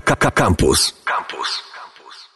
[0.00, 0.94] Campus.
[1.04, 1.62] Campus.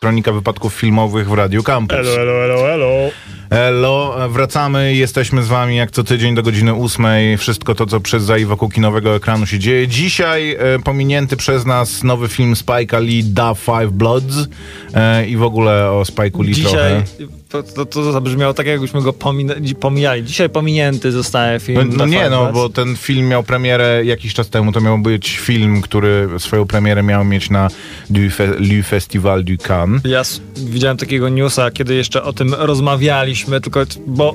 [0.01, 1.98] Kronika wypadków filmowych w Radiu Campus.
[1.98, 3.10] Elo, elo, elo, elo.
[3.50, 7.38] Elo, wracamy, jesteśmy z wami jak co tydzień do godziny ósmej.
[7.38, 9.88] Wszystko to, co przez za i wokół kinowego ekranu się dzieje.
[9.88, 14.37] Dzisiaj e, pominięty przez nas nowy film Spike'a Lee, Da Five Bloods
[14.95, 17.33] e, i w ogóle o Spike'u Lee Dzisiaj trochę.
[17.53, 19.12] To, to, to zabrzmiało tak, jakbyśmy go
[19.80, 20.25] pomijali.
[20.25, 21.89] Dzisiaj pominięty zostaje film.
[21.91, 24.73] No, no nie, no, bo ten film miał premierę jakiś czas temu.
[24.73, 27.69] To miał być film, który swoją premierę miał mieć na
[28.11, 30.02] du Fe- Le Festival du Cannes.
[30.05, 30.23] Ja
[30.56, 34.34] widziałem takiego newsa, kiedy jeszcze o tym rozmawialiśmy, tylko bo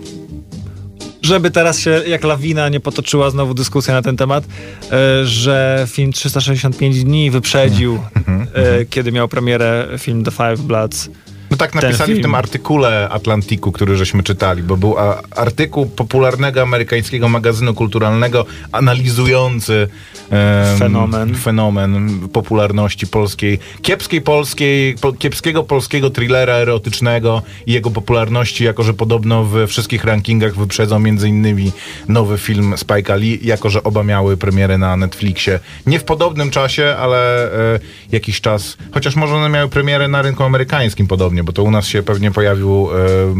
[1.21, 4.43] żeby teraz się jak lawina nie potoczyła znowu dyskusja na ten temat,
[4.91, 11.09] e, że film 365 dni wyprzedził, Mhm, e, kiedy miał premierę film The Five Bloods.
[11.51, 14.95] No tak napisali w tym artykule Atlantiku, który żeśmy czytali, bo był
[15.35, 19.87] artykuł popularnego amerykańskiego magazynu kulturalnego analizujący
[20.29, 21.35] em, Fenomen.
[21.35, 28.93] fenomen popularności polskiej, kiepskiej polskiej, po, kiepskiego polskiego thrillera erotycznego i jego popularności, jako że
[28.93, 31.71] podobno we wszystkich rankingach wyprzedzą między innymi
[32.07, 35.59] nowy film Spike'a Lee, jako że oba miały premierę na Netflixie.
[35.85, 37.79] Nie w podobnym czasie, ale e,
[38.11, 41.85] jakiś czas, chociaż może one miały premierę na rynku amerykańskim podobnie, bo to u nas
[41.85, 42.89] się pewnie pojawił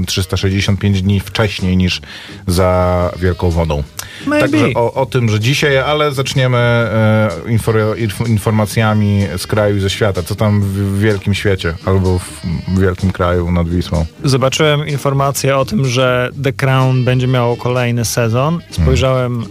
[0.02, 2.02] e, 365 dni wcześniej niż
[2.48, 3.84] za Wielką Wodą.
[4.26, 4.50] Maybe.
[4.50, 9.80] Także o, o tym, że dzisiaj, ale zaczniemy e, infor, inf, informacjami z kraju i
[9.80, 10.24] ze świata.
[10.24, 12.42] Co tam w, wielkim świecie albo w,
[12.80, 14.06] wielkim kraju nad Wisłą.
[14.24, 18.60] Zobaczyłem informację o tym, że The Crown będzie miało kolejny sezon.
[18.72, 19.46] Spojrzałem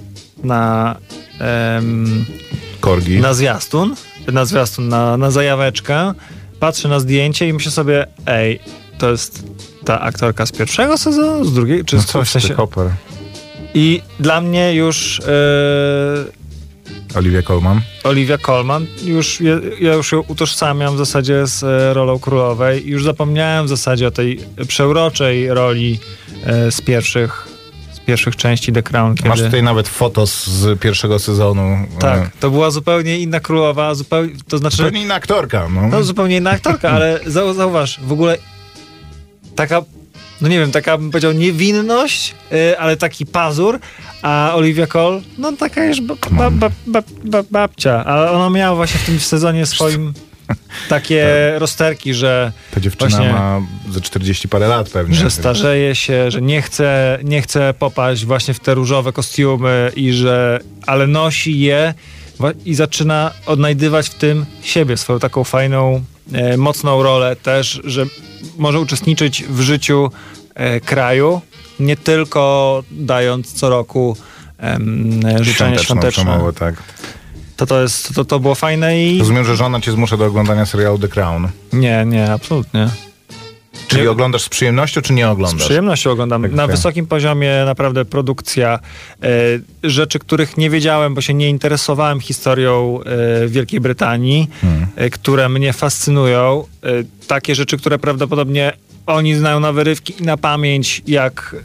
[0.44, 0.96] na,
[1.40, 2.24] em,
[2.80, 3.20] Korgi.
[3.20, 3.94] na zwiastun,
[4.32, 6.12] na zwiastun, na, na zajaweczkę.
[6.60, 8.60] Patrzę na zdjęcie i myślę sobie, ej,
[8.98, 9.42] to jest
[9.84, 12.54] ta aktorka z pierwszego sezonu, z drugiego, czy no z coś w sensie...
[13.74, 17.80] I dla mnie już e, Olivia Colman.
[18.04, 22.86] Olivia Colman, już, ja, ja już ją utożsamiam w zasadzie z e, rolą królowej.
[22.86, 25.98] Już zapomniałem w zasadzie o tej przeuroczej roli
[26.44, 27.45] e, z pierwszych
[28.06, 29.14] pierwszych części The Crown.
[29.14, 29.28] Kiedy...
[29.28, 31.86] Masz tutaj nawet fotos z pierwszego sezonu.
[31.98, 34.76] Tak, E, to była zupełnie inna królowa, zupełnie, to znaczy...
[34.76, 35.68] Zupełnie inna aktorka.
[35.68, 35.88] No.
[35.88, 38.38] No zupełnie inna aktorka, ale zau, zauważ, w ogóle
[39.56, 39.82] taka,
[40.40, 43.78] no nie wiem, taka bym powiedział niewinność, y, ale taki pazur,
[44.22, 49.06] a Olivia Cole, no taka już ba, ba, ba, babcia, a ona miała właśnie w
[49.06, 50.12] tym sezonie swoim
[50.88, 51.26] takie
[51.58, 55.14] rozterki, że, Ta dziewczyna właśnie- ma ze 40 parę lat pewnie.
[55.14, 60.12] że starzeje się, że nie chce, nie chce popaść właśnie w te różowe kostiumy i
[60.12, 61.94] że, ale nosi je
[62.64, 68.06] i zaczyna odnajdywać w tym siebie, swoją taką fajną, e, mocną rolę też, że
[68.58, 70.10] może uczestniczyć w życiu
[70.54, 71.40] e, kraju,
[71.80, 74.16] nie tylko dając co roku
[74.58, 76.22] em, życzenia świąteczne.
[76.24, 76.74] przemowę, tak.
[77.56, 80.66] To, to, jest, to, to było fajne i Rozumiem, że żona cię zmusza do oglądania
[80.66, 81.48] serialu The Crown.
[81.72, 82.88] nie, nie, absolutnie.
[83.88, 85.64] Czyli Nie- oglądasz z przyjemnością, czy nie Z oglądasz?
[85.64, 86.42] przyjemnością oglądam.
[86.42, 88.78] Tak, Na wysokim poziomie naprawdę produkcja.
[89.22, 89.28] E,
[89.88, 93.00] rzeczy, których nie wiedziałem, bo się nie interesowałem historią
[93.44, 94.86] e, Wielkiej Brytanii, Hmm.
[94.96, 96.64] e, które mnie fascynują.
[97.26, 98.72] Takie rzeczy, które prawdopodobnie
[99.06, 101.56] oni znają na wyrywki i na pamięć, jak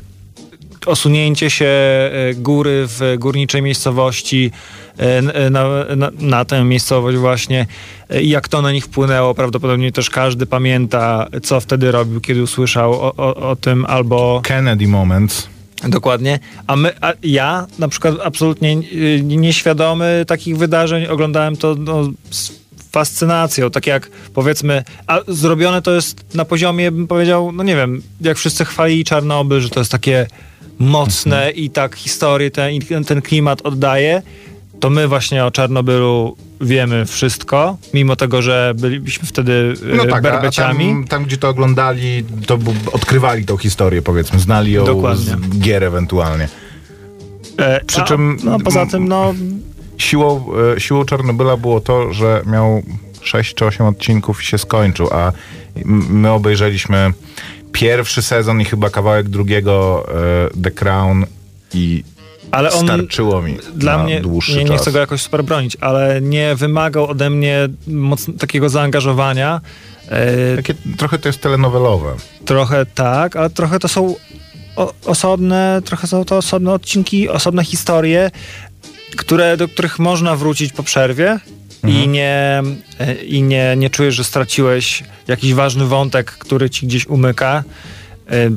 [0.85, 4.51] osunięcie się e, góry w górniczej miejscowości
[4.99, 5.63] e, e, na,
[5.95, 7.65] na, na tę miejscowość właśnie
[8.21, 9.35] i jak to na nich wpłynęło.
[9.35, 14.41] Prawdopodobnie też każdy pamięta, co wtedy robił, kiedy usłyszał o, o, o tym albo...
[14.43, 15.47] Kennedy Moments.
[15.87, 16.39] Dokładnie.
[16.67, 18.75] A, my, a ja na przykład absolutnie
[19.23, 22.51] nieświadomy takich wydarzeń oglądałem to no, z
[22.91, 23.71] fascynacją.
[23.71, 28.37] Tak jak powiedzmy, a zrobione to jest na poziomie, bym powiedział, no nie wiem, jak
[28.37, 30.27] wszyscy chwalili Czarnobyl, że to jest takie
[30.81, 34.21] mocne i tak historię, ten, ten klimat oddaje,
[34.79, 39.51] to my właśnie o Czarnobylu wiemy wszystko, mimo tego, że byliśmy wtedy
[39.93, 40.85] y, No tak, berbeciami.
[40.89, 42.57] tam, tam gdzie to oglądali, to
[42.93, 45.25] odkrywali tą historię, powiedzmy, znali ją Dokładnie.
[45.51, 46.47] z gier ewentualnie.
[47.57, 49.33] E, przy a- czym- No poza tym, no
[49.97, 52.83] Siłą, e, siłą Czarnobyla było to, że miał
[53.21, 55.31] 6 czy 8 odcinków i się skończył, a
[55.85, 57.13] my obejrzeliśmy
[57.71, 60.05] pierwszy sezon i chyba kawałek drugiego
[60.55, 61.25] e, The Crown
[61.73, 62.03] i
[62.51, 64.81] Ale on starczyło mi dla na mnie, dłuższy nie, nie czas.
[64.81, 69.61] chcę go jakoś super bronić, ale nie wymagał ode mnie mocno, takiego zaangażowania.
[70.09, 72.13] E, Takie, trochę to jest telenowelowe.
[72.45, 74.15] trochę tak, ale trochę to są
[74.75, 78.31] o, osobne, trochę są to osobne odcinki, osobne historie,
[79.15, 81.39] które, do których można wrócić po przerwie
[81.87, 82.61] i, nie,
[82.99, 87.63] e, i nie, nie czujesz, że straciłeś jakiś ważny wątek, który ci gdzieś umyka.
[88.31, 88.49] E,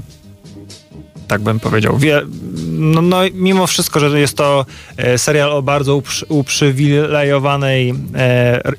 [1.29, 1.99] tak bym powiedział.
[1.99, 2.23] Wie,
[2.69, 4.67] no, no, mimo wszystko, że jest to
[4.97, 7.95] e, serial o bardzo uprzy, uprzywilejowanej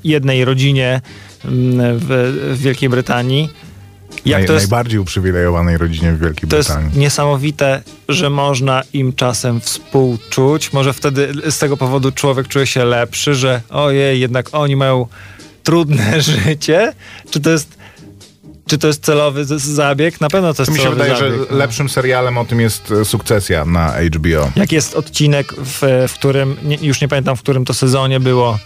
[0.04, 1.00] jednej rodzinie
[1.44, 2.06] mm, w,
[2.52, 3.48] w Wielkiej Brytanii.
[4.24, 6.82] Jak Naj, to jest, najbardziej uprzywilejowanej rodzinie w Wielkiej to Brytanii.
[6.82, 10.72] To jest niesamowite, że można im czasem współczuć.
[10.72, 15.06] Może wtedy z tego powodu człowiek czuje się lepszy, że ojej, jednak oni mają
[15.62, 16.92] trudne życie.
[17.30, 17.76] Czy to jest
[18.66, 20.20] czy to jest celowy zabieg?
[20.20, 21.56] Na pewno to jest to mi się wydaje, zabieg, że no.
[21.56, 24.50] lepszym serialem o tym jest e, Sukcesja na HBO.
[24.56, 28.58] Jak jest odcinek, w, w którym, nie, już nie pamiętam w którym to sezonie było,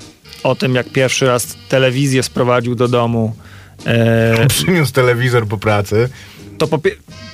[0.43, 3.37] o tym jak pierwszy raz telewizję sprowadził do domu.
[3.87, 6.09] E, Przyniósł telewizor po pracy.
[6.59, 6.79] To po,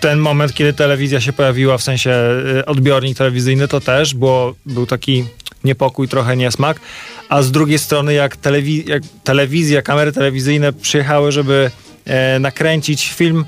[0.00, 4.86] ten moment, kiedy telewizja się pojawiła, w sensie e, odbiornik telewizyjny, to też było, był
[4.86, 5.24] taki
[5.64, 6.80] niepokój, trochę niesmak.
[7.28, 11.70] A z drugiej strony, jak, telewiz jak telewizja, kamery telewizyjne przyjechały, żeby
[12.04, 13.44] e, nakręcić film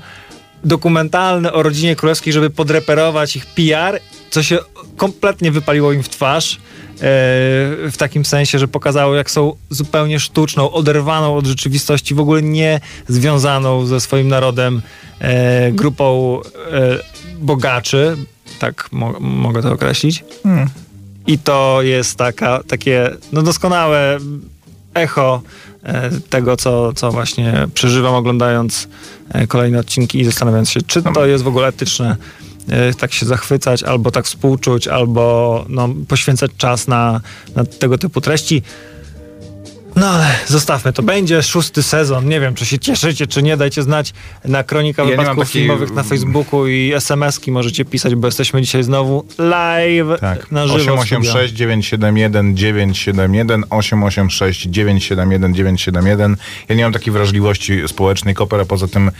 [0.63, 3.99] dokumentalny o rodzinie królewskiej, żeby podreperować ich PR,
[4.29, 4.59] co się
[4.97, 6.59] kompletnie wypaliło im w twarz.
[6.99, 7.01] E,
[7.91, 12.79] w takim sensie, że pokazało, jak są zupełnie sztuczną, oderwaną od rzeczywistości, w ogóle nie
[13.07, 14.81] związaną ze swoim narodem
[15.19, 16.39] e, grupą
[16.71, 16.99] e,
[17.39, 18.17] bogaczy.
[18.59, 20.23] Tak mo mogę to określić.
[20.43, 20.69] Hmm.
[21.27, 24.17] I to jest taka, takie no doskonałe
[24.93, 25.41] echo
[26.29, 28.87] tego, co, co właśnie przeżywam oglądając
[29.47, 32.15] kolejne odcinki i zastanawiając się, czy to jest w ogóle etyczne
[32.97, 37.21] tak się zachwycać, albo tak współczuć, albo no, poświęcać czas na,
[37.55, 38.63] na tego typu treści.
[39.95, 41.03] No ale zostawmy to.
[41.03, 42.29] Będzie szósty sezon.
[42.29, 43.57] Nie wiem, czy się cieszycie, czy nie.
[43.57, 44.13] Dajcie znać
[44.45, 45.61] na Kronika ja Wypadków takiej...
[45.61, 50.51] Filmowych na Facebooku i SMS-ki możecie pisać, bo jesteśmy dzisiaj znowu live tak.
[50.51, 50.93] na żywo.
[50.93, 56.37] 886 971 971 886 971 971
[56.69, 59.11] Ja nie mam takiej wrażliwości społecznej, kopera, poza tym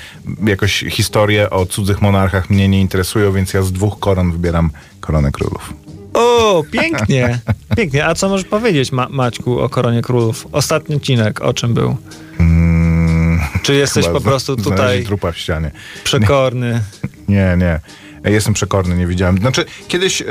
[0.46, 5.32] jakoś historie o cudzych monarchach mnie nie interesują, więc ja z dwóch koron wybieram koronę
[5.32, 5.74] królów.
[6.14, 7.40] O, pięknie,
[7.78, 8.06] pięknie.
[8.06, 10.48] A co możesz powiedzieć, Ma Maćku, o Koronie Królów?
[10.52, 11.98] Ostatni odcinek, o czym był?
[12.38, 15.72] Hmm, Czy jesteś po prostu tutaj trupa w ścianie.
[16.04, 16.82] przekorny?
[17.28, 17.80] Nie, nie.
[18.24, 19.38] Jestem przekorny, nie widziałem.
[19.38, 20.26] Znaczy, kiedyś e,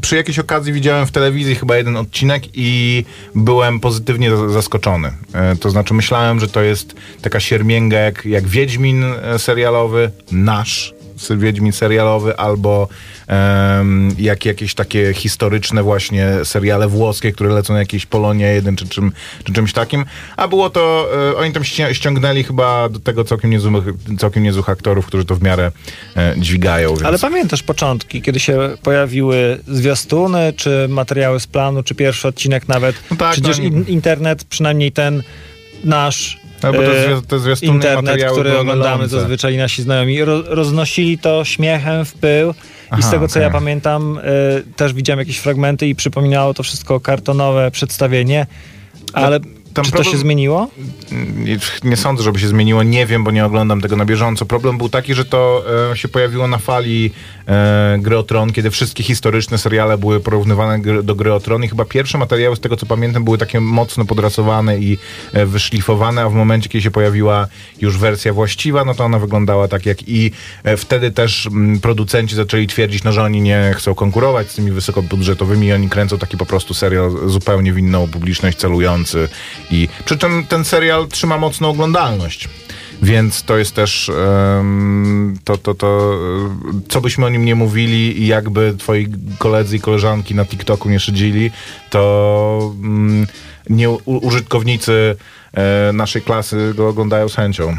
[0.00, 3.04] przy jakiejś okazji widziałem w telewizji chyba jeden odcinek i
[3.34, 5.12] byłem pozytywnie zaskoczony.
[5.32, 10.94] E, to znaczy, myślałem, że to jest taka siermięga jak, jak Wiedźmin e, serialowy, nasz
[11.36, 12.88] Wiedźmin serialowy albo
[13.28, 18.88] um, jak jakieś takie historyczne właśnie seriale włoskie, które lecą na jakieś Polonie jeden czy,
[18.88, 19.12] czym,
[19.44, 20.04] czy czymś takim.
[20.36, 23.84] A było to, e, oni tam ściągnęli chyba do tego całkiem niezłych,
[24.18, 25.72] całkiem niezłych aktorów, którzy to w miarę
[26.16, 26.88] e, dźwigają.
[26.88, 27.02] Więc...
[27.02, 32.96] Ale pamiętasz początki, kiedy się pojawiły zwiastuny, czy materiały z planu, czy pierwszy odcinek nawet?
[33.10, 33.64] No tak, Przecież no...
[33.86, 35.22] internet, przynajmniej ten
[35.84, 42.04] nasz no, bo to, to internet, który oglądamy zazwyczaj nasi znajomi, ro, roznosili to śmiechem
[42.04, 42.54] w pył.
[42.90, 43.42] Aha, I z tego, co okay.
[43.42, 48.46] ja pamiętam, y, też widziałem jakieś fragmenty i przypominało to wszystko kartonowe przedstawienie.
[49.12, 49.40] Ale
[49.74, 50.14] tam Czy to problem...
[50.14, 50.68] się zmieniło?
[51.36, 52.82] Nie, nie, sądzę, żeby się zmieniło.
[52.82, 54.46] Nie wiem, bo nie oglądam tego na bieżąco.
[54.46, 57.10] Problem był taki, że to e, się pojawiło na fali
[57.50, 61.68] e, Gry o Tron, kiedy wszystkie historyczne seriale były porównywane do Gry o Tron i
[61.68, 64.98] chyba pierwsze materiały, z tego co pamiętam, były takie mocno podrasowane i
[65.32, 67.46] e, wyszlifowane, a w momencie, kiedy się pojawiła
[67.80, 70.32] już wersja właściwa, no to ona wyglądała tak jak i
[70.64, 74.54] e, wtedy też m, mm, producenci zaczęli twierdzić, no, że oni nie chcą konkurować z
[74.54, 79.28] tymi wysokobudżetowymi i oni kręcą taki po prostu serial zupełnie w inną publiczność celujący
[79.70, 82.48] i przy czym ten serial trzyma mocną oglądalność.
[83.02, 84.10] Więc to jest też
[85.44, 86.18] to, to, to,
[86.88, 91.00] co byśmy o nim nie mówili i jakby twoi koledzy i koleżanki na TikToku nie
[91.00, 91.50] szydzili,
[91.90, 93.26] to um,
[93.70, 95.16] nie, użytkownicy
[95.52, 97.76] e, naszej klasy go oglądają z chęcią.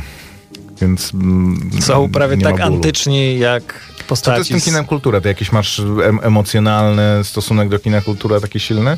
[0.81, 4.25] Więc um, są prawie tak antyczni jak postaci.
[4.25, 5.21] Co to jest tym kinem kultura?
[5.21, 8.97] Ty jakiś masz em emocjonalny stosunek do kina kultura taki silny?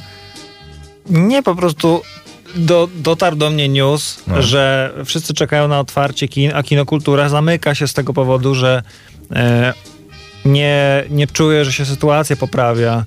[1.09, 2.01] Nie, po prostu
[2.55, 4.41] do, dotarł do mnie news, no.
[4.41, 8.83] że wszyscy czekają na otwarcie kin, a kinokultura zamyka się z tego powodu, że
[9.35, 9.73] e,
[10.45, 13.05] nie, nie czuje, że się sytuacja poprawia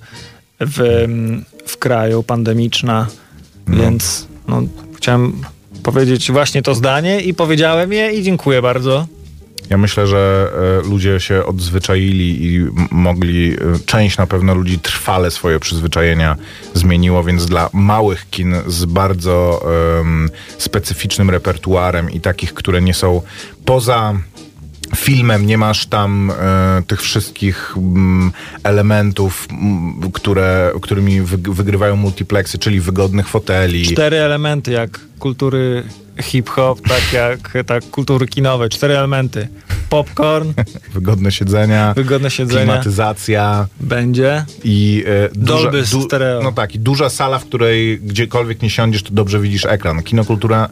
[0.59, 1.05] w,
[1.65, 3.07] w kraju pandemiczna,
[3.67, 3.77] no.
[3.77, 4.61] więc no,
[4.95, 5.41] chciałem
[5.83, 9.07] powiedzieć właśnie to zdanie i powiedziałem je i dziękuję bardzo.
[9.69, 10.51] Ja myślę, że
[10.85, 16.35] e, ludzie się odzwyczaili i mogli, e, część na pewno ludzi trwale swoje przyzwyczajenia
[16.73, 19.65] zmieniło, więc dla małych kin z bardzo
[19.97, 23.21] um, specyficznym repertuarem i takich, które nie są
[23.65, 24.13] poza
[24.95, 28.31] filmem nie masz tam e, tych wszystkich mm,
[28.63, 33.83] elementów, m, które, którymi wy, wygrywają multiplexy, czyli wygodnych foteli.
[33.83, 35.83] Cztery elementy jak kultury
[36.21, 38.69] hip-hop, tak jak tak kultury kinowe.
[38.69, 39.47] Cztery elementy.
[39.89, 40.53] popcorn,
[40.93, 42.63] Wygodne siedzenia, wygodne siedzenia.
[42.65, 44.45] klimatyzacja Będzie.
[44.63, 46.41] i e, duża, Dolby stereo.
[46.43, 50.03] No tak, i duża sala, w której gdziekolwiek nie siądziesz, to dobrze widzisz ekran.
[50.03, 50.69] Kinokultura,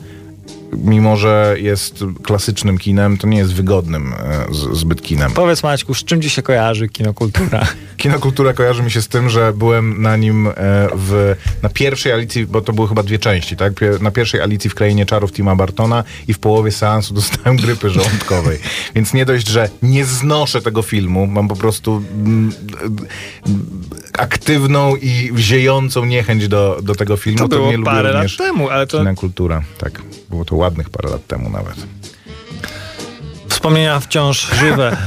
[0.74, 5.31] mimo że jest klasycznym kinem, to nie jest wygodnym e, z, zbyt kinem.
[5.31, 7.67] Powiedz Maćku, z czym ci się kojarzy kinokultura?
[7.98, 10.51] Kinokultura kojarzy mi się z tym, że byłem na nim e,
[10.95, 13.74] w, na pierwszej Alicji, bo to były chyba dwie części, tak?
[14.01, 18.60] Na pierwszej Alicji w Krainie Czarów Tima Bartona i w połowie seansu dostałem grypy żołądkowej.
[18.95, 22.51] Więc nie dość, że nie znoszę tego filmu, mam po prostu mm,
[24.17, 28.27] aktywną i ziejącą niechęć do, do tego filmu, To to, było nie lubię parę lat
[28.38, 29.62] temu, ale to kinokultura.
[29.77, 31.75] Tak, było to ładnych parę lat temu nawet.
[33.65, 34.98] wspomnienia wciąż żywe.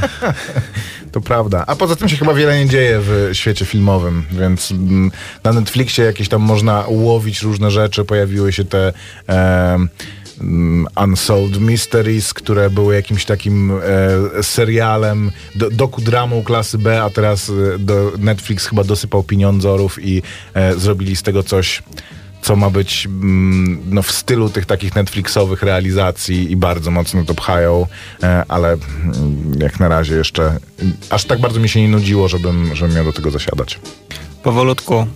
[1.12, 1.64] To prawda.
[1.66, 5.10] A poza tym się chyba wiele nie dzieje w świecie filmowym, więc mm,
[5.44, 8.04] na Netflixie jakieś tam można łowić różne rzeczy.
[8.04, 8.92] Pojawiły się te
[10.38, 17.50] mm, Unsolved Mysteries, które były jakimś takim e, serialem, do, dokudramą klasy B, a teraz
[17.74, 20.22] e, do, Netflix chyba dosypał pieniądzorów i
[20.54, 21.82] e, zrobili z tego coś
[22.48, 27.34] co ma być mm, no, w stylu tych takich Netflixowych realizacji i bardzo mocno to
[27.34, 27.86] pchają,
[28.22, 32.28] e, ale mm, jak na razie jeszcze mm, aż tak bardzo mi się nie nudziło,
[32.28, 33.80] żebym, żebym miał do tego zasiadać.
[34.42, 35.06] Powolutku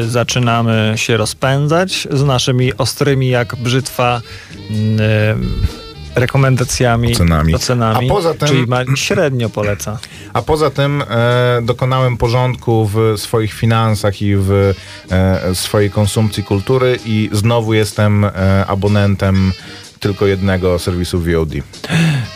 [0.00, 4.20] y, zaczynamy się rozpędzać z naszymi ostrymi jak brzytwa
[4.54, 7.54] y, rekomendacjami, Ocenami.
[7.54, 9.98] ocenami A poza tym- czyli ma, średnio poleca.
[10.32, 14.74] A poza tym e, dokonałem porządku w swoich finansach i w
[15.10, 18.30] e, swojej konsumpcji kultury i znowu jestem e,
[18.66, 19.52] abonentem
[20.00, 21.50] tylko jednego serwisu VOD.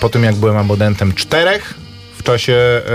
[0.00, 1.74] Po tym jak byłem abonentem czterech
[2.18, 2.54] w czasie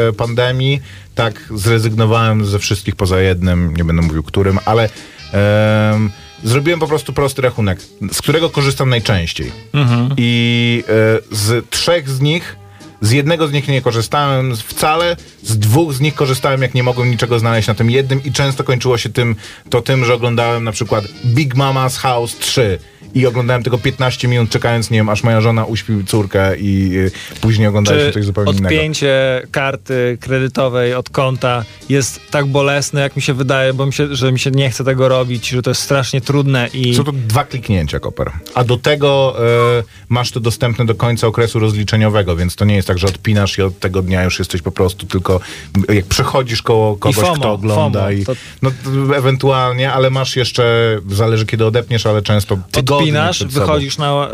[0.10, 0.82] e, pandemii,
[1.16, 4.90] tak zrezygnowałem ze wszystkich poza jednym, nie będę mówił którym, ale
[5.34, 6.10] em,
[6.44, 9.52] zrobiłem po prostu prosty rachunek, z którego korzystam najczęściej.
[10.18, 12.56] I e, z trzech z nich
[13.02, 17.12] z jednego z nich nie korzystałem wcale, z dwóch z nich korzystałem, jak nie mogłem
[17.12, 19.36] niczego znaleźć na tym jednym i często kończyło się tym,
[19.70, 22.80] to tym, że oglądałem na przykład Big Mama's House 3
[23.16, 27.12] i oglądałem tego 15 minut czekając, nie wiem, aż moja żona uśpi córkę i y,
[27.42, 28.76] później oglądaliśmy coś zupełnie innego.
[28.76, 34.16] odpięcie karty kredytowej od konta jest tak bolesne, jak mi się wydaje, bo mi się,
[34.16, 37.12] że mi się nie chce tego robić, że to jest strasznie trudne i Są to
[37.12, 38.32] dwa kliknięcia, Koper.
[38.56, 39.36] A do tego
[39.80, 43.58] e, masz to dostępne do końca okresu rozliczeniowego, więc to nie jest tak, że odpinasz
[43.58, 45.40] i od tego dnia już jesteś po prostu tylko,
[45.90, 48.72] jak przechodzisz koło kogoś, FOMO, kto ogląda FOMO, i to- no
[49.16, 52.97] ewentualnie, ale masz jeszcze, zależy kiedy odepniesz, ale często tygodnie
[53.52, 53.66] sobą.
[53.66, 54.28] wychodzisz na,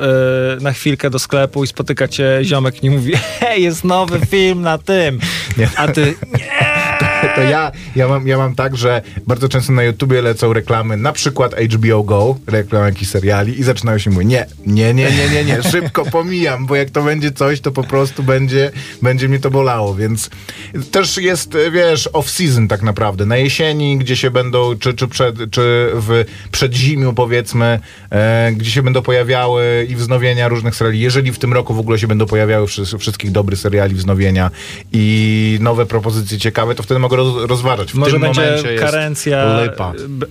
[0.58, 4.62] e, na chwilkę do sklepu i spotyka cię ziomek i mówi hej, jest nowy film
[4.62, 5.20] na tym,
[5.58, 5.70] Nie.
[5.76, 6.16] a ty
[7.36, 11.12] To ja, ja, mam, ja mam tak, że bardzo często na YouTubie lecą reklamy, na
[11.12, 15.44] przykład HBO Go, reklamy jakichś seriali i zaczynają się mówić, nie, nie, nie, nie, nie,
[15.44, 19.52] nie, szybko pomijam, bo jak to będzie coś, to po prostu będzie, będzie mnie to
[19.52, 20.30] bolało, więc
[20.92, 25.90] też jest, wiesz, off-season tak naprawdę, na jesieni, gdzie się będą, czy, czy, przed, czy
[25.94, 27.80] w przedzimiu powiedzmy,
[28.12, 32.00] e, gdzie się będą pojawiały i wznowienia różnych seriali, jeżeli w tym roku w ogóle
[32.00, 34.52] się będą pojawiały wszy- wszystkich dobrych seriali wznowienia
[34.92, 37.92] i nowe propozycje ciekawe, to wtedy mogę roz, rozważać.
[37.92, 39.60] W może tym będzie momencie jest karencja,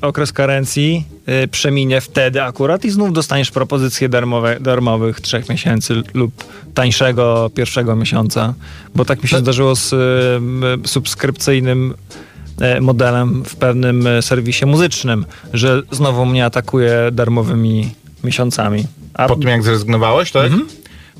[0.00, 1.04] okres karencji
[1.44, 7.96] y, przeminie wtedy akurat i znów dostaniesz propozycję darmowe, darmowych trzech miesięcy lub tańszego pierwszego
[7.96, 8.54] miesiąca,
[8.94, 11.94] bo tak mi się zdarzyło z y, subskrypcyjnym
[12.60, 18.84] e, modelem w pewnym e, serwisie muzycznym, że znowu mnie atakuje darmowymi miesiącami.
[19.14, 20.44] A Po tym jak zrezygnowałeś, tak?
[20.44, 20.66] Mhm.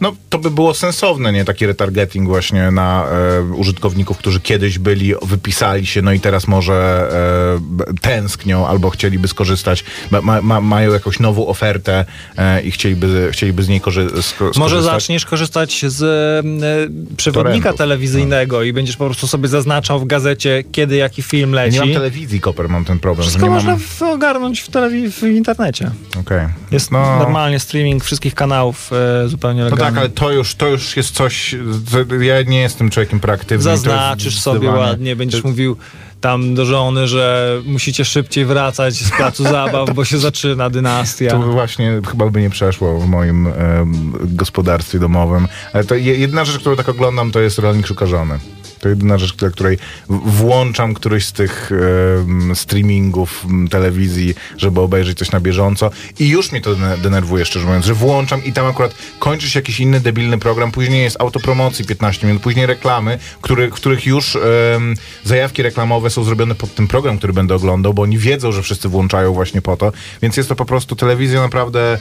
[0.03, 1.45] No to by było sensowne, nie?
[1.45, 7.09] Taki retargeting właśnie na e, użytkowników, którzy kiedyś byli, wypisali się, no i teraz może
[7.93, 12.05] e, tęsknią albo chcieliby skorzystać, ma, ma, ma, mają jakąś nową ofertę
[12.37, 14.57] e, i chcieliby, chcieliby z niej korzy- sko- skorzystać.
[14.59, 17.79] Może zaczniesz korzystać z e, przewodnika Torrentów.
[17.79, 21.75] telewizyjnego i będziesz po prostu sobie zaznaczał w gazecie, kiedy jaki film Ja leci.
[21.75, 23.23] nie mam telewizji, Koper, mam ten problem.
[23.23, 24.11] Wszystko nie można mam...
[24.13, 25.91] ogarnąć w, telewi- w internecie.
[26.21, 26.47] Okej.
[26.71, 27.19] Jest No.
[27.19, 28.91] normalnie streaming wszystkich kanałów
[29.25, 29.92] e, zupełnie No legalny.
[29.95, 31.55] Tak, ale to już, to już jest coś.
[32.21, 33.63] Ja nie jestem człowiekiem proaktywnym.
[33.63, 35.77] Zaznaczysz sobie ładnie, będziesz mówił
[36.21, 41.31] tam do żony, że musicie szybciej wracać z placu zabaw, bo się zaczyna dynastia.
[41.31, 45.49] To właśnie chyba by nie przeszło w moim em, gospodarstwie domowym.
[45.73, 48.39] Ale to je- jedna rzecz, którą tak oglądam, to jest Rolnik Szuka Żony.
[48.83, 51.71] To jedyna rzecz, dla której włączam któryś z tych
[52.55, 55.91] streamingów telewizji, żeby obejrzeć coś na bieżąco.
[56.19, 59.59] I już mnie to dene- denerwuje, szczerze mówiąc, że włączam i tam akurat kończy się
[59.59, 64.39] jakiś inny debilny program, później jest autopromocji 15 minut, później reklamy, który, których już
[65.25, 68.89] zajawki reklamowe są zrobione pod ten program, który będę oglądał, bo oni wiedzą, że wszyscy
[68.89, 69.93] włączają właśnie po to.
[70.23, 71.99] Więc jest to po prostu telewizja naprawdę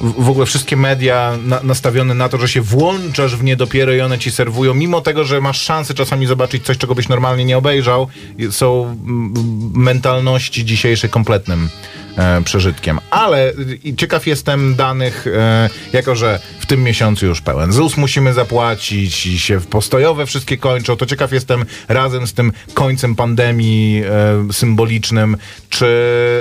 [0.00, 4.00] w ogóle wszystkie media na, nastawione na to, że się włączasz w nie dopiero i
[4.00, 7.58] one ci serwują, mimo tego, że masz szansę czasami zobaczyć coś, czego byś normalnie nie
[7.58, 8.08] obejrzał,
[8.50, 9.32] są mm,
[9.74, 11.68] mentalności dzisiejszej kompletnym
[12.16, 12.98] e, przeżytkiem.
[13.10, 13.52] Ale
[13.96, 19.38] ciekaw jestem danych, e, jako że w tym miesiącu już pełen ZUS musimy zapłacić i
[19.38, 24.02] się postojowe wszystkie kończą, to ciekaw jestem razem z tym końcem pandemii
[24.48, 25.36] e, symbolicznym,
[25.68, 25.86] czy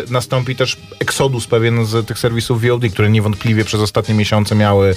[0.10, 4.96] nastąpi też eksodus pewien z tych serwisów VOD, które niewątpliwie przez ostatnie miesiące miały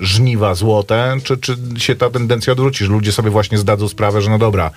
[0.00, 4.30] żniwa złote, czy, czy się ta tendencja odwróci, że ludzie sobie właśnie zdadzą sprawę, że
[4.30, 4.70] no dobra,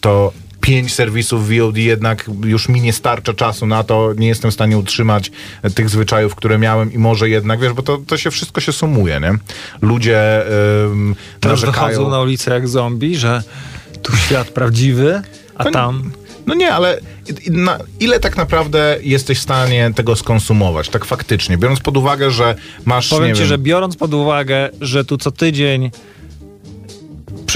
[0.00, 0.32] to
[0.66, 4.78] pięć serwisów VOD jednak już mi nie starcza czasu na to, nie jestem w stanie
[4.78, 5.30] utrzymać
[5.74, 9.20] tych zwyczajów, które miałem i może jednak, wiesz, bo to, to się wszystko się sumuje,
[9.20, 9.32] nie?
[9.82, 10.42] Ludzie
[10.84, 12.10] ym, Teraz narzekają...
[12.10, 13.42] na ulicę jak zombie, że
[14.02, 15.22] tu świat prawdziwy,
[15.56, 16.10] a To- tam...
[16.46, 17.00] No nie, ale
[18.00, 22.54] ile tak naprawdę jesteś w stanie tego skonsumować, tak faktycznie, biorąc pod uwagę, że
[22.84, 25.90] masz, Powiem ci, wiem, że biorąc pod uwagę, że tu co tydzień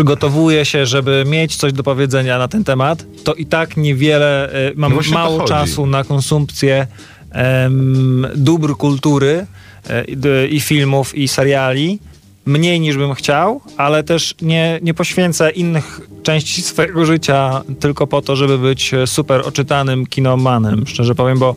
[0.00, 4.72] przygotowuję się, żeby mieć coś do powiedzenia na ten temat, to i tak niewiele, e,
[4.76, 6.86] mam No mało czasu na konsumpcję
[7.30, 9.46] em, dóbr kultury
[9.90, 11.98] e, i filmów, i seriali.
[12.46, 18.22] Mniej niż bym chciał, ale też nie, nie poświęcę innych części swojego życia tylko po
[18.22, 21.54] to, żeby być e, super oczytanym kinomanem, szczerze powiem, bo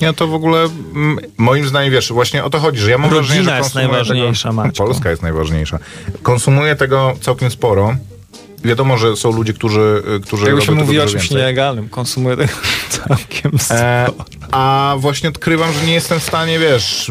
[0.00, 0.64] Nie, to w ogóle
[0.94, 3.74] mm, moim zdaniem, wiesz, właśnie o to chodzi, że ja mam Rodzina wrażenie, że jest
[3.74, 4.72] najważniejsza, tego.
[4.86, 5.78] Polska jest najważniejsza.
[6.22, 7.96] Konsumuję tego całkiem sporo.
[8.64, 11.88] Wiadomo, że są ludzie, którzy, y, którzy jakby robią się tego mówi o czymś nielegalnym,
[11.88, 12.52] konsumuję tego
[13.08, 14.24] całkiem E, sporo.
[14.52, 17.10] a właśnie odkrywam, że nie jestem w stanie, wiesz,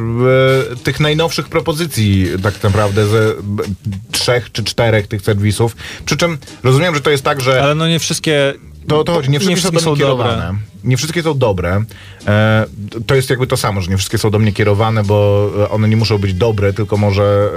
[0.71, 3.63] e, tych najnowszych propozycji tak naprawdę ze b,
[4.11, 5.75] trzech czy czterech tych serwisów.
[6.05, 8.53] Przy czym rozumiem, że to jest tak, że Ale no nie wszystkie.
[8.87, 10.53] To, to chodzi, nie wszystkie, są do mnie kierowane.
[10.83, 11.83] Nie wszystkie są dobre.
[12.27, 12.65] E,
[13.07, 15.97] to jest jakby to samo, że nie wszystkie są do mnie kierowane, bo one nie
[15.97, 17.49] muszą być dobre, tylko może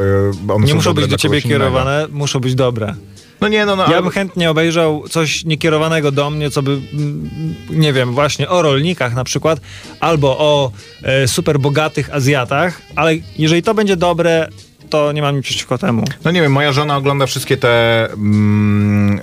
[0.48, 1.64] e, one Nie są muszą dobre być do ciebie kogoś innego.
[1.64, 2.94] kierowane, muszą być dobre.
[3.40, 3.90] No nie, no, no.
[3.90, 7.30] Ja bym chętnie obejrzał coś niekierowanego do mnie, co by, mm,
[7.70, 9.60] nie wiem, właśnie o rolnikach na przykład,
[10.00, 10.70] albo o
[11.02, 14.48] e, super bogatych Azjatach, ale jeżeli to będzie dobre,
[14.90, 16.04] to nie mam nic przeciwko temu.
[16.24, 19.20] No nie wiem, moja żona ogląda wszystkie te mm,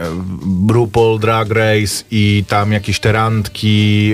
[0.69, 4.13] RuPaul, Drag Race i tam jakieś te randki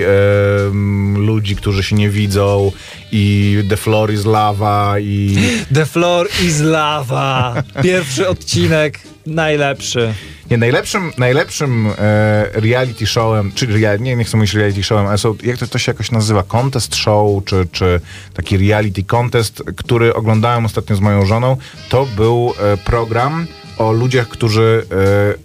[0.66, 2.72] em, ludzi, którzy się nie widzą
[3.12, 5.36] i The Floor is Lava i...
[5.74, 7.54] The Floor is Lava.
[7.82, 10.14] Pierwszy odcinek, najlepszy.
[10.50, 15.18] Nie, najlepszym, najlepszym e, reality showem, czy rea, nie, nie chcę mówić reality showem, ale
[15.18, 18.00] są, jak to, to się jakoś nazywa, contest show, czy, czy
[18.34, 21.56] taki reality contest, który oglądałem ostatnio z moją żoną,
[21.88, 23.46] to był e, program
[23.78, 24.86] o ludziach, którzy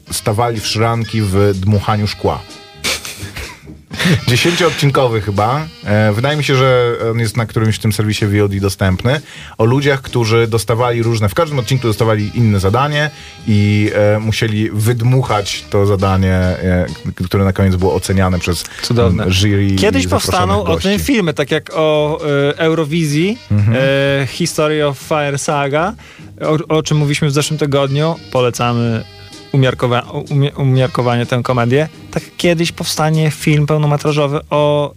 [0.09, 2.41] e, stawali w szranki w dmuchaniu szkła.
[4.27, 5.65] Dziesięcioodcinkowy chyba.
[5.85, 9.21] E, wydaje mi się, że on jest na którymś w tym serwisie VOD dostępny.
[9.57, 13.09] O ludziach, którzy dostawali różne, w każdym odcinku dostawali inne zadanie
[13.47, 16.85] i e, musieli wydmuchać to zadanie, e,
[17.25, 19.23] które na koniec było oceniane przez Cudowne.
[19.23, 19.65] mm, jury.
[19.67, 20.89] i Kiedyś zaproszonych powstaną o gości.
[20.89, 23.37] tym filmy, tak jak o e, Eurowizji,
[24.21, 25.93] e, History of Fire Saga,
[26.41, 28.15] o, o czym mówiliśmy w zeszłym tygodniu.
[28.31, 29.03] Polecamy
[29.53, 30.03] umiarkowa-
[30.57, 31.87] umiarkowanie tę komedię.
[32.11, 34.93] Tak kiedyś powstanie film pełnometrażowy o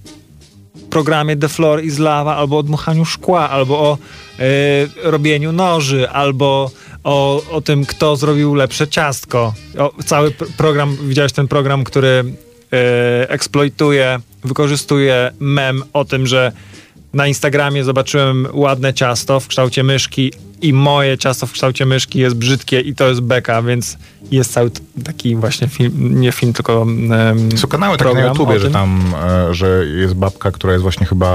[0.90, 3.98] programie The Floor is Lava, albo o dmuchaniu szkła, albo o
[4.38, 6.70] e, robieniu noży, albo
[7.04, 9.54] o, o tym, kto zrobił lepsze ciastko.
[9.78, 12.24] O, cały pr- program, widziałeś ten program, który
[12.72, 16.52] e, eksploituje, wykorzystuje mem o tym, że
[17.12, 22.36] na Instagramie zobaczyłem ładne ciasto w kształcie myszki i moje ciasto w kształcie myszki jest
[22.36, 23.98] brzydkie i to jest beka, więc
[24.30, 24.70] jest cały
[25.04, 29.14] taki właśnie film, nie film, tylko em, Są kanały takie na YouTubie, że tam,
[29.50, 31.26] e, że jest babka, która jest właśnie chyba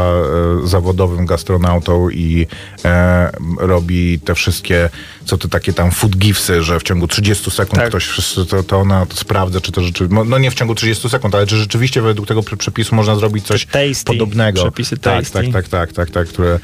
[0.64, 2.48] e, zawodowym gastronautą i
[2.86, 4.90] e, robi te wszystkie,
[5.26, 7.90] co te takie tam food gifsy, że w ciągu 30 sekund Tak.
[7.90, 11.36] ktoś, to, to ona to sprawdza, czy to rzeczywiście, no nie w ciągu 30 sekund,
[11.36, 14.62] ale czy rzeczywiście według tego prze- przepisu można zrobić coś Tasty, podobnego.
[14.62, 15.34] przepisy tak, tasty.
[15.34, 16.60] tak, tak, tak, tak, tak, które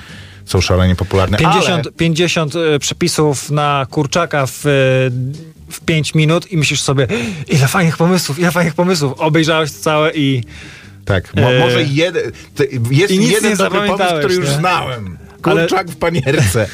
[0.45, 1.38] są szalenie popularne.
[1.38, 4.69] 50, ale, 50 e, przepisów na kurczaka w, e,
[5.69, 7.08] w 5 minut i myślisz sobie,
[7.47, 9.13] ile fajnych pomysłów, ile fajnych pomysłów.
[9.17, 10.43] Obejrzałeś to całe i
[11.06, 12.32] tak, mo, e, może jeden,
[12.91, 14.51] jest jeden dobry pomysł, który już nie?
[14.51, 15.17] znałem.
[15.43, 16.67] Ale- Kurczak w panierce.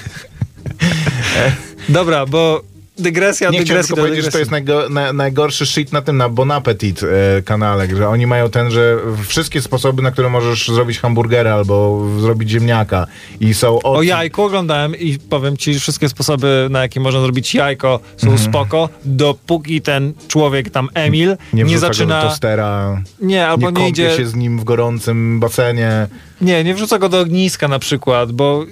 [1.90, 2.64] dobra, bo
[3.00, 6.30] dygresja Nie dygresji tylko powiedzieć, że to jest najgo, na, najgorszy shit na tym, na
[6.30, 11.00] Bon Appetit e, kanale, że oni mają ten, że wszystkie sposoby, na które możesz zrobić
[11.00, 13.08] hamburgera albo zrobić ziemniaka
[13.40, 13.98] i są od...
[13.98, 18.90] O jajku oglądałem i powiem ci, wszystkie sposoby, na jakie można zrobić jajko są spoko,
[19.06, 22.22] dopóki ten człowiek tam, Emil, nie, nie, wrzuca go zaczyna...
[22.22, 24.18] do tostera, Nie, albo nie nie, idzie...
[24.18, 26.08] się z nim w gorącym basenie.
[26.42, 28.66] Nie, nie wrzuca go do ogniska na przykład, bo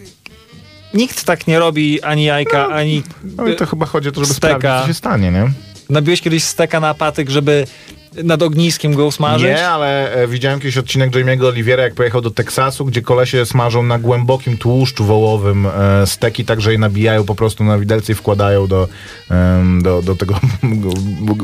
[0.93, 3.03] nikt tak nie robi ani jajka, ani
[3.37, 4.57] No i to chyba chodzi o to, żeby Steka.
[4.59, 5.51] sprawdzić, co się stanie, nie?
[5.89, 7.67] nabiłeś kiedyś steka na patyk, żeby
[8.23, 9.47] nad ogniskiem go usmażyć?
[9.47, 13.83] Nie, ale e, widziałem kiedyś odcinek Jamie'ego Oliviera, jak pojechał do Teksasu, gdzie kolesie smażą
[13.83, 18.15] na głębokim tłuszczu wołowym e, steki, tak że je nabijają po prostu na widelce i
[18.15, 18.87] wkładają do,
[19.31, 20.35] em, do, do tego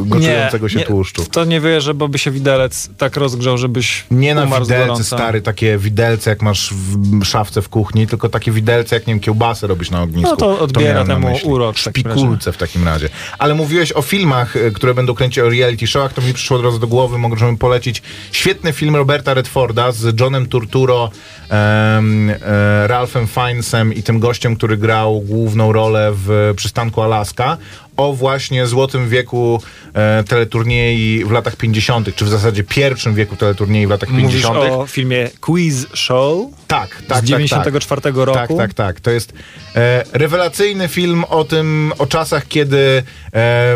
[0.05, 1.25] gotującego się nie, tłuszczu.
[1.31, 5.77] to nie wierzę, bo by się widelec tak rozgrzał, żebyś Nie na widelce, stary, takie
[5.77, 9.91] widelce, jak masz w szafce w kuchni, tylko takie widelce, jak nie wiem, kiełbasę robisz
[9.91, 10.29] na ognisku.
[10.29, 13.09] No to odbiera na temu urok w Szpikulce w takim razie.
[13.39, 16.63] Ale mówiłeś o filmach, y, które będą kręcić o reality showach, to mi przyszło od
[16.63, 21.11] razu do głowy, możemy polecić świetny film Roberta Redforda z Johnem Turturro,
[21.49, 27.57] em, e, Ralphem Fiennesem i tym gościem, który grał główną rolę w Przystanku Alaska
[27.97, 29.61] o właśnie złotym wieku
[29.93, 34.57] e, teleturniej w latach 50., czy w zasadzie pierwszym wieku teleturniej w latach Mówisz 50.
[34.57, 38.33] o filmie Quiz Show Tak, tak, z 94 tak, roku.
[38.35, 38.99] Tak, tak, tak.
[38.99, 39.33] To jest
[39.75, 43.03] e, rewelacyjny film o tym, o czasach, kiedy e,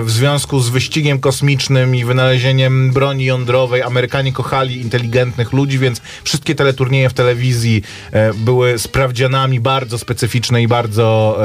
[0.01, 6.55] w związku z wyścigiem kosmicznym i wynalezieniem broni jądrowej Amerykanie kochali inteligentnych ludzi, więc wszystkie
[6.55, 11.38] teleturnieje w telewizji e, były sprawdzianami bardzo specyficznej i bardzo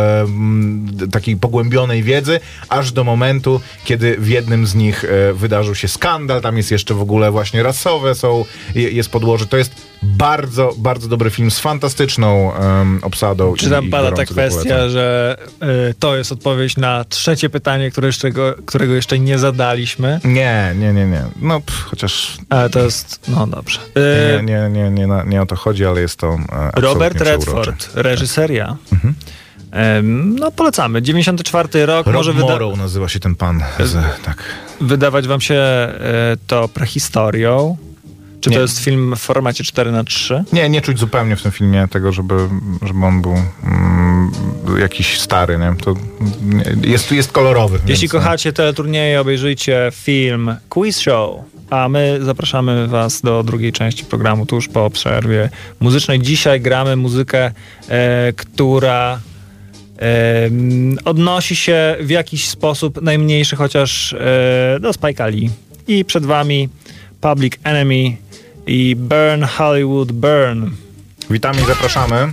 [1.04, 5.88] e, takiej pogłębionej wiedzy, aż do momentu, kiedy w jednym z nich e, wydarzył się
[5.88, 9.46] skandal, tam jest jeszcze w ogóle właśnie rasowe są, je- jest podłoże.
[9.46, 13.54] To jest bardzo, bardzo dobry film z fantastyczną em, obsadą.
[13.56, 15.36] Czy tam i pada ta kwestia, że
[15.90, 20.20] y, to jest odpowiedź na trzecie pytanie, które jeszcze go, którego jeszcze nie zadaliśmy?
[20.24, 21.22] Nie, nie, nie, nie.
[21.40, 23.78] No, pff, chociaż Ale to jest, no dobrze.
[24.38, 26.38] Y, nie, nie, nie, nie, na- nie o to chodzi, ale jest to
[26.76, 27.20] e, Robert.
[27.20, 28.76] Redford, reżyseria.
[29.72, 31.02] Em, No polecamy.
[31.02, 33.62] 94 rok, Rob może Morrow nazywa się ten pan.
[33.80, 34.42] Z, tak.
[34.80, 35.62] wydawać wam się
[36.46, 37.76] to prehistorią.
[38.42, 38.56] Czy Nie.
[38.56, 41.88] to jest film w formacie 4 na 3 Nie, nie czuć zupełnie w tym filmie
[41.90, 42.34] tego, żeby,
[42.82, 43.32] żeby on był
[43.64, 44.32] mm,
[44.80, 45.74] jakiś stary, nie?
[45.84, 45.94] To
[46.82, 47.78] jest, jest kolorowy.
[47.86, 48.20] Jeśli więc, no.
[48.20, 51.40] kochacie teleturnieje, obejrzyjcie film Quiz Show.
[51.70, 55.50] A my zapraszamy Was do drugiej części programu tuż po przerwie
[55.80, 56.20] muzycznej.
[56.20, 57.52] Dzisiaj gramy muzykę,
[57.88, 59.20] e, która
[59.98, 65.50] e, m, odnosi się w jakiś sposób najmniejszy chociaż e, do Spike Lee.
[65.88, 66.68] I przed Wami
[67.20, 68.16] Public Enemy
[68.66, 70.70] i Burn Hollywood Burn.
[71.30, 72.32] Witamy i zapraszamy.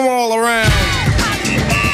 [0.09, 1.90] all around.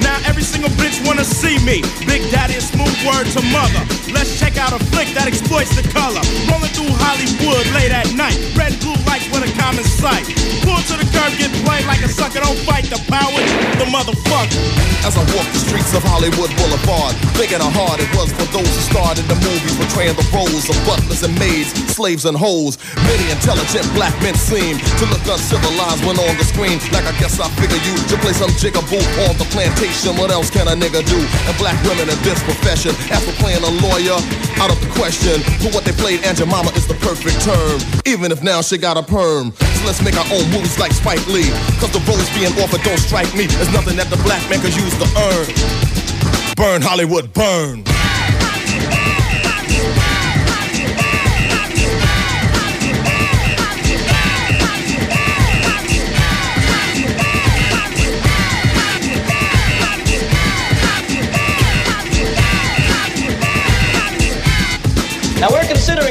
[0.00, 1.82] Now every single bitch wanna see me.
[2.06, 3.82] Big Daddy smooth word to mother.
[4.12, 6.20] Let's check out a flick that exploits the color.
[6.50, 8.36] Rolling through Hollywood late at night.
[8.54, 10.24] Red blue lights with a common sight.
[10.64, 12.40] Pull to the curb, get played like a sucker.
[12.40, 13.40] Don't fight the power,
[13.80, 14.60] the motherfucker.
[15.06, 18.68] As I walk the streets of Hollywood Boulevard, big and hard it was for those
[18.68, 22.76] who starred in the movies, portraying the roles of butlers and maids, slaves and hoes.
[23.08, 26.76] Many intelligent black men seem to look uncivilized when on the screen.
[26.92, 29.87] Like I guess I figure you to play some jigaboo on the plantation.
[30.18, 31.18] What else can a nigga do?
[31.48, 34.18] And black women in this profession, for playing a lawyer,
[34.60, 35.40] out of the question.
[35.62, 37.80] For what they played, Aunt mama is the perfect term.
[38.04, 39.52] Even if now she got a perm.
[39.52, 41.50] So let's make our own movies like Spike Lee.
[41.80, 44.74] Cause the roles being offered don't strike me as nothing that the black man could
[44.76, 45.46] use to earn.
[46.56, 47.84] Burn Hollywood, burn.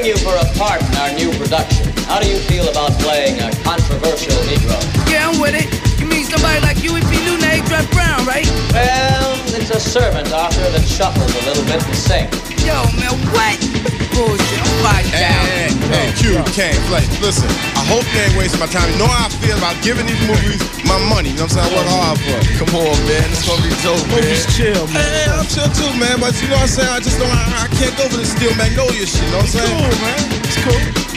[0.08, 1.92] You for a part in our new production.
[2.08, 4.80] How do you feel about playing a controversial Negro?
[5.12, 5.68] Yeah, I'm with it.
[6.00, 7.20] You mean somebody like you Huey P.
[7.26, 8.48] Newton, Adrian Brown, right?
[8.72, 12.32] Well, it's a servant, Arthur, that shuffles a little bit and sings.
[12.64, 13.97] Yo, man, what?
[14.18, 14.58] Bullshit.
[14.66, 15.46] I'm Hey, down.
[15.46, 17.06] hey, hey, Q, can't play.
[17.22, 17.46] Listen,
[17.78, 18.90] I hope you ain't wasting my time.
[18.90, 20.58] You know how I feel about giving these movies
[20.90, 21.30] my money.
[21.38, 21.70] You know what I'm saying?
[21.70, 22.46] I work hard for it.
[22.58, 23.26] Come on, man.
[23.30, 24.26] It's gonna be dope, man.
[24.58, 26.18] chill, Hey, I'm chill too, man.
[26.18, 26.90] But you know what I'm saying?
[26.90, 27.30] I just don't.
[27.30, 29.22] I, I can't go for this Steel Magnolia shit.
[29.22, 29.78] You know what I'm saying?
[29.78, 30.20] Cool, man.
[30.50, 31.08] It's cool.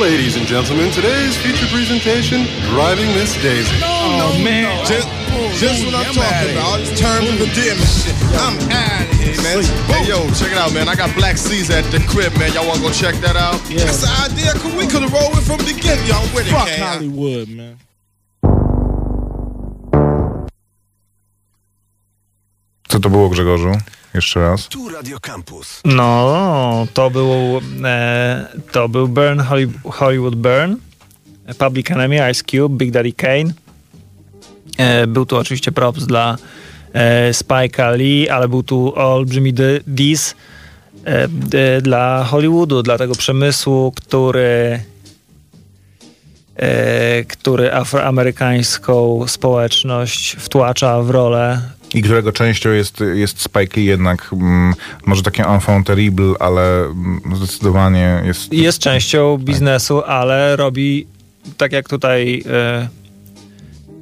[0.00, 3.70] Ladies and gentlemen, today's feature presentation, Driving Miss Daisy.
[3.84, 4.66] Oh, man.
[4.86, 5.06] Just,
[5.60, 6.80] just what I'm talking about.
[6.80, 8.16] It's terms and conditions shit.
[8.44, 9.64] I'm out of here, man.
[9.90, 10.88] Hey, yo, check it out, man.
[10.88, 12.52] I got Black Caesar at the crib, man.
[12.52, 13.58] Y'all want to go check that out?
[13.70, 13.84] Yeah.
[13.84, 14.52] That's the idea.
[14.60, 16.06] Could- We could have rolled it from the beginning.
[16.06, 16.82] Y'all with it, Fuck King.
[16.84, 17.76] Hollywood, man.
[22.88, 23.72] Co to było, Grzegorzu?
[24.14, 24.68] Jeszcze raz.
[24.68, 25.80] Tu Radio Campus.
[25.84, 29.40] No, to był, e, to był Burn
[29.84, 30.76] Hollywood Burn,
[31.58, 33.52] Public Enemy, Ice Cube, Big Daddy Kane.
[34.78, 36.36] E, był tu oczywiście props dla
[36.92, 39.54] e, Spike'a Lee, ale był tu olbrzymi
[39.86, 40.34] diss
[41.04, 41.28] e,
[41.82, 44.80] dla Hollywoodu, dla tego przemysłu, który
[47.28, 51.60] który afroamerykańską społeczność wtłacza w rolę.
[51.94, 54.74] I którego częścią jest, jest Spike Lee jednak, mm,
[55.06, 58.52] może takie enfant terrible, ale mm, zdecydowanie jest...
[58.52, 61.06] jest częścią biznesu, ale robi
[61.56, 62.88] tak jak tutaj e,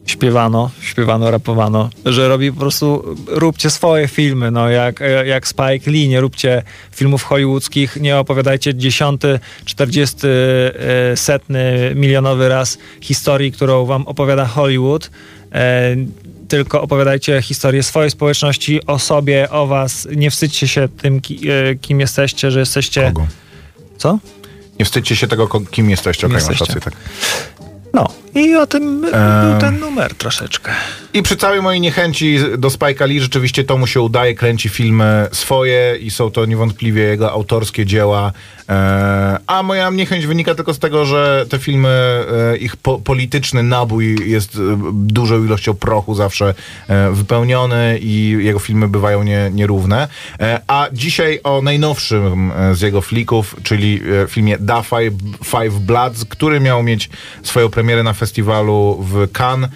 [0.07, 6.09] śpiewano, śpiewano, rapowano, że robi po prostu róbcie swoje filmy, no jak, jak Spike Lee,
[6.09, 6.62] nie róbcie
[6.93, 10.29] filmów hollywoodzkich, nie opowiadajcie dziesiąty, czterdziesty,
[11.12, 15.11] e, setny, milionowy raz historii, którą wam opowiada Hollywood,
[15.53, 15.97] e,
[16.49, 22.01] tylko opowiadajcie historię swojej społeczności, o sobie, o was, nie wstydźcie się tym, e, kim
[22.01, 23.03] jesteście, że jesteście...
[23.03, 23.27] Kogo?
[23.99, 24.19] Co?
[24.79, 26.27] Nie wstydźcie się tego, kim jesteście.
[26.27, 26.75] Okej, masz jesteście.
[26.75, 27.01] rację, tak.
[27.95, 30.73] No, i o tym był ten numer troszeczkę.
[31.14, 35.29] I przy całej mojej niechęci do Spike'a Lee rzeczywiście to mu się udaje, kręci filmy
[35.33, 38.33] swoje i są to niewątpliwie jego autorskie dzieła.
[38.68, 43.62] E, a moja niechęć wynika tylko z tego, że te filmy, e, ich po, polityczny
[43.62, 44.59] nabój jest e,
[44.92, 46.55] dużą ilością prochu zawsze
[46.88, 50.09] e, wypełniony i jego filmy bywają nie, nierówne.
[50.40, 55.14] E, a dzisiaj o najnowszym e, z jego flików, czyli e, filmie Da Five,
[55.45, 57.11] Five Bloods, który miał mieć
[57.42, 59.71] swoją premierę na festiwalu w Cannes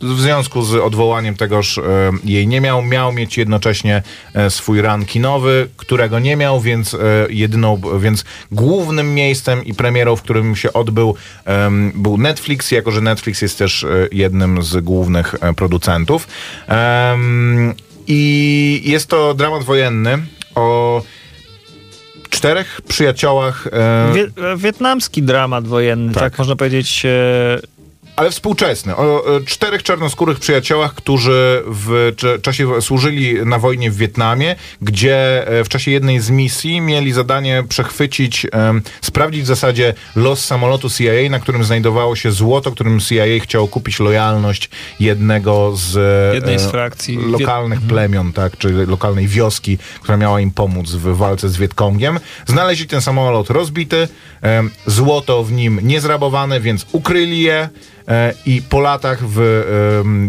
[0.00, 1.82] w związku z odwołaniem tegoż e,
[2.24, 4.02] jej nie miał, miał mieć jednocześnie
[4.34, 6.98] e, swój run kinowy, którego nie miał, więc e,
[7.30, 11.14] jedyną, więc głównym miejscem i premierą, w którym się odbył
[11.94, 16.28] był Netflix, jako że Netflix jest też jednym z głównych producentów.
[18.06, 20.18] I jest to dramat wojenny
[20.54, 21.02] o
[22.30, 23.68] czterech przyjaciołach
[24.14, 26.38] Wie, wietnamski dramat wojenny, tak, Tak.
[26.38, 27.06] można powiedzieć.
[28.16, 34.56] Ale współczesny, o e, czterech czarnoskórych przyjaciołach, którzy w czasie służyli na wojnie w Wietnamie,
[34.82, 40.44] gdzie e, w czasie jednej z misji mieli zadanie przechwycić, em, sprawdzić w zasadzie los
[40.44, 44.70] samolotu CIA, na którym znajdowało się złoto, którym CIA chciał kupić lojalność
[45.00, 47.16] jednego z e, Jednej z frakcji.
[47.16, 52.20] lokalnych plemion, tak, czy lokalnej wioski, która miała im pomóc w walce z Wietkongiem.
[52.46, 54.08] Znaleźli ten samolot rozbity,
[54.86, 57.68] złoto w nim niezrabowane, więc ukryli je.
[58.08, 59.64] e, I po latach w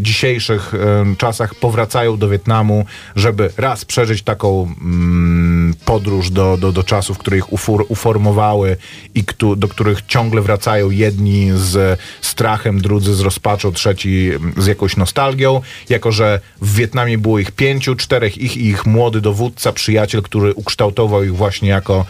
[0.01, 0.73] dzisiejszych
[1.17, 7.37] czasach powracają do Wietnamu, żeby raz przeżyć taką mm, podróż do, do, do czasów, które
[7.37, 8.77] ich ufor, uformowały
[9.15, 14.65] i któ, do których ciągle wracają jedni z strachem, drudzy z rozpaczą, trzeci mm, z
[14.65, 15.61] jakąś nostalgią.
[15.89, 20.53] Jako, że w Wietnamie było ich pięciu, czterech ich i ich młody dowódca, przyjaciel, który
[20.53, 22.05] ukształtował ich właśnie jako,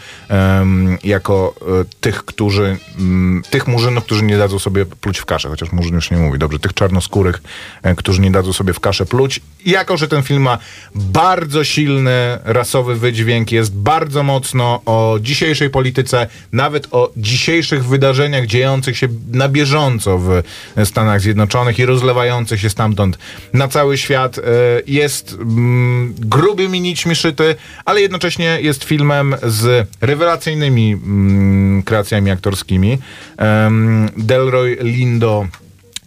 [1.04, 5.72] jako e, tych, którzy, mm, tych murzynów, którzy nie dadzą sobie pluć w kaszę, chociaż
[5.72, 7.42] murzyn już nie mówi, dobrze, tych czarnoskórych,
[7.82, 9.40] e, którzy nie dadzą sobie w kaszę pluć.
[9.66, 10.58] Jako, że ten film ma
[10.94, 18.98] bardzo silny rasowy wydźwięk, jest bardzo mocno o dzisiejszej polityce, nawet o dzisiejszych wydarzeniach dziejących
[18.98, 20.42] się na bieżąco w
[20.84, 23.18] Stanach Zjednoczonych i rozlewających się stamtąd
[23.52, 24.42] na cały świat, e,
[24.86, 32.98] jest mm, grubymi nićmi szyty, ale jednocześnie jest filmem z rewelacyjnymi mm, kreacjami aktorskimi.
[34.16, 35.48] Delroy Lindo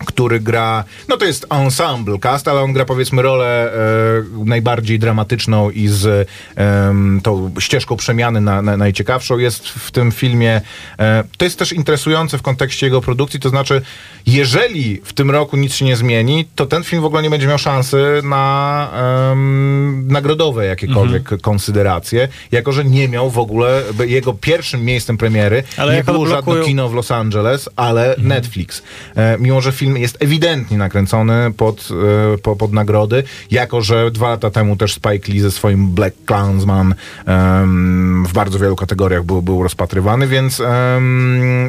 [0.06, 5.70] który gra, no to jest ensemble cast, ale on gra powiedzmy rolę e, najbardziej dramatyczną
[5.70, 10.62] i z em, tą ścieżką przemiany na, na, najciekawszą jest w tym filmie.
[11.00, 13.82] E, to jest też interesujące w kontekście jego produkcji, to znaczy
[14.26, 17.48] jeżeli w tym roku nic się nie zmieni, to ten film w ogóle nie będzie
[17.48, 18.90] miał szansy na
[19.32, 25.96] em, nagrodowe jakiekolwiek konsyderacje, jako że nie miał w ogóle, jego pierwszym miejscem premiery Ale
[25.96, 28.84] nie było odblokują- żadne kino w Los Angeles, ale Netflix.
[29.16, 31.90] E, mimo, że film jest ewidentnie nakręcony pod,
[32.34, 36.16] e, po, pod nagrody, jako, że dwa lata temu też Spike Lee ze swoim Black
[36.26, 40.62] Klansman em, w bardzo wielu kategoriach był, był rozpatrywany, więc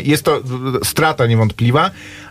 [0.05, 0.41] jest to
[0.85, 1.91] strata niewątpliwa,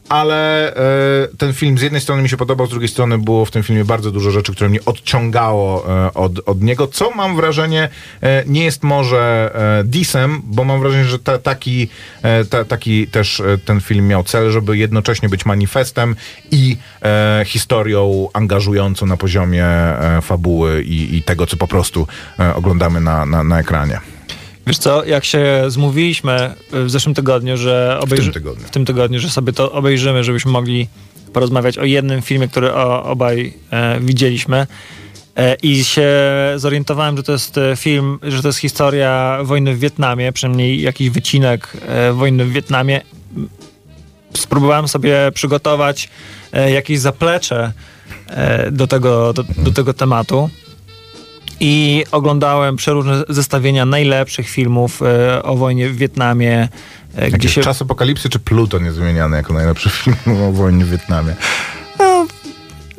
[0.09, 3.51] ale e, ten film z jednej strony mi się podobał, z drugiej strony było w
[3.51, 7.89] tym filmie bardzo dużo rzeczy, które mnie odciągało e, od, od niego, co mam wrażenie
[8.21, 9.25] e, nie jest może
[9.83, 11.87] disem, bo mam wrażenie, że ta, taki,
[12.49, 16.15] ta, taki też ten film miał cel, żeby jednocześnie być manifestem
[16.51, 16.77] i
[17.45, 19.67] historią angażującą na poziomie
[20.21, 22.07] fabuły i, i tego, co po prostu
[22.55, 24.14] oglądamy na, na, na ekranie.
[24.67, 28.67] Wiesz co, jak się zmówiliśmy w zeszłym tygodniu, że obejrzy- tym tygodniu.
[28.67, 30.87] w tym tygodniu, że sobie to obejrzymy, żebyśmy mogli
[31.33, 34.67] porozmawiać o jednym filmie, który o, obaj e, widzieliśmy.
[35.37, 36.09] E, I się
[36.55, 41.09] zorientowałem, że to jest e, film, że to jest historia wojny w Wietnamie, przynajmniej jakiś
[41.09, 43.01] wycinek e, wojny w Wietnamie.
[44.33, 46.09] Spróbowałem sobie przygotować
[46.53, 47.71] e, jakieś zaplecze
[48.27, 50.49] e, do tego, do, do tego tematu.
[51.59, 56.67] I oglądałem przeróżne zestawienia najlepszych filmów e, o wojnie w Wietnamie,
[57.15, 57.61] e, gdzie się...
[57.61, 60.15] Czas apokalipsy czy Pluton jest wymieniany jako najlepszy film
[60.47, 61.35] o wojnie w Wietnamie?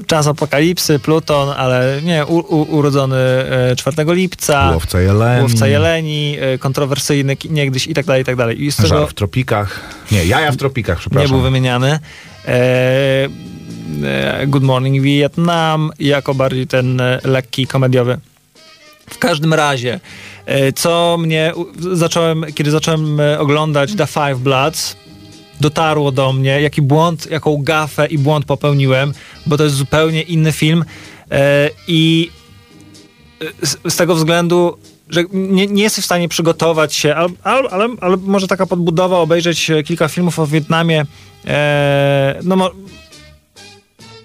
[0.07, 4.71] Czas apokalipsy, Pluton, ale nie, u, u, urodzony e, 4 lipca.
[4.71, 5.43] Łowca Jeleni.
[5.43, 8.63] Łowca Jeleni, e, kontrowersyjny niegdyś i tak dalej, i tak dalej.
[8.63, 9.81] I z tego w tropikach.
[10.13, 11.27] Nie, jaja w tropikach, przepraszam.
[11.27, 11.99] nie był wymieniany.
[12.49, 13.29] E,
[14.05, 18.19] e, Good Morning Vietnam jako bardziej ten e, lekki, komediowy.
[19.11, 20.01] W każdym razie,
[20.47, 21.53] e, co mnie
[21.93, 24.97] zacząłem, kiedy zacząłem e, oglądać The Five Bloods,
[25.61, 29.13] dotarło do mnie, jaki błąd, jaką gafę i błąd popełniłem,
[29.47, 30.85] bo to jest zupełnie inny film
[31.31, 32.31] e, i
[33.89, 37.29] z, tego względu, że nie, nie jesteś w stanie przygotować się, ale,
[37.71, 41.05] ale, ale, może taka podbudowa, obejrzeć kilka filmów o Wietnamie,
[41.47, 42.71] e, no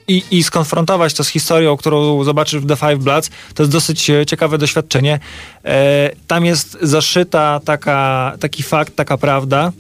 [0.08, 4.10] i, i skonfrontować to z historią, którą zobaczysz w The Five Bloods, to jest dosyć
[4.10, 5.20] e, ciekawe doświadczenie.
[5.66, 9.72] E, tam jest zaszyta taka, taki fakt, taka prawda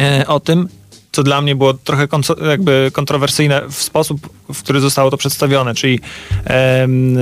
[0.00, 0.68] e, o tym,
[1.12, 2.08] co dla mnie było trochę
[2.48, 6.00] jakby kontrowersyjne w sposób, w który zostało to przedstawione, czyli
[6.44, 7.18] em,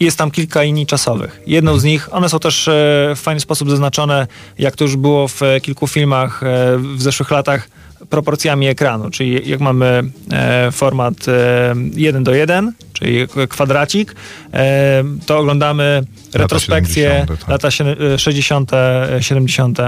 [0.00, 1.40] jest tam kilka linii czasowych.
[1.46, 2.72] Jedną z nich, one są też e,
[3.16, 4.26] w fajny sposób zaznaczone,
[4.58, 7.68] jak to już było w e, kilku filmach e, w zeszłych latach,
[8.10, 14.14] proporcjami ekranu, czyli jak mamy e, format e, 1 do 1, czyli kwadracik,
[14.54, 16.02] e, to oglądamy
[16.34, 17.48] retrospekcje 70, tak.
[17.48, 19.78] lata sie- 60., e, 70.,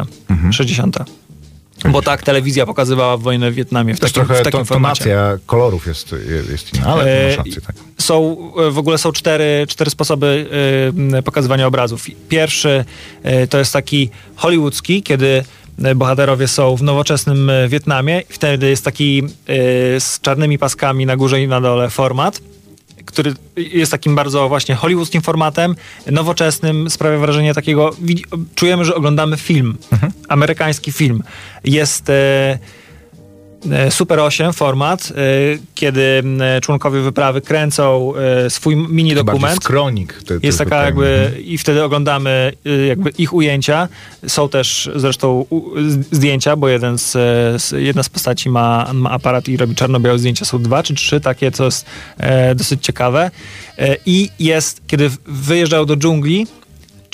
[0.51, 0.97] 60.
[1.91, 5.39] Bo tak telewizja pokazywała wojnę w Wietnamie w Też takim, trochę w takim to, tonacja
[5.47, 6.15] kolorów jest,
[6.51, 7.77] jest inna, ale E, rację, tak.
[7.99, 10.47] Są, e, w ogóle są cztery, cztery sposoby
[11.13, 12.07] e, pokazywania obrazów.
[12.29, 12.85] Pierwszy
[13.23, 15.45] e, to jest taki hollywoodzki, kiedy e,
[15.97, 18.23] bohaterowie są w nowoczesnym e, Wietnamie.
[18.29, 19.27] Wtedy jest taki e,
[20.01, 22.41] z czarnymi paskami na górze i na dole format
[23.05, 25.75] który jest takim bardzo właśnie hollywoodzkim formatem,
[26.11, 27.91] nowoczesnym, sprawia wrażenie takiego,
[28.55, 29.77] czujemy, że oglądamy film,
[30.29, 31.23] amerykański film.
[31.65, 32.59] Jest e, e,
[33.91, 35.15] Super 8 format, e,
[35.75, 36.23] kiedy
[36.63, 39.57] członkowie wyprawy kręcą e, swój mini dokument.
[39.57, 40.23] skronik.
[40.27, 42.53] Te, Jest taka ten, jakby, i wtedy oglądamy
[42.89, 43.89] jakby ich ujęcia.
[44.27, 45.47] Są też zresztą
[46.13, 47.17] zdjęcia, bo jeden z,
[47.73, 50.45] e, jedna z postaci ma, ma aparat i robi czarno-białe zdjęcia.
[50.45, 51.87] Są dwa czy trzy takie, co jest
[52.19, 53.31] e, dosyć ciekawe.
[53.79, 56.47] E, I jest, kiedy w- wyjeżdżają do dżungli,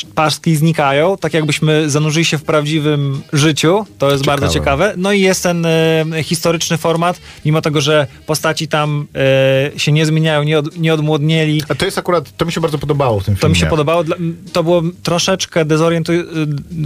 [0.05, 3.87] paski znikają, tak jakbyśmy zanurzyli się w prawdziwym życiu.
[3.99, 4.41] To jest Ciekawe.
[4.41, 4.95] bardzo ciekawe.
[4.97, 9.07] No i jest ten e, historyczny format, mimo tego, że postaci tam
[9.75, 11.63] e, się nie zmieniają, nie, od, nie odmłodnieli.
[11.69, 13.41] A to jest akurat, to mi się bardzo podobało w tym filmie.
[13.41, 14.05] To mi się podobało.
[14.05, 14.17] Dla-
[14.53, 16.25] To było troszeczkę dezorientuj...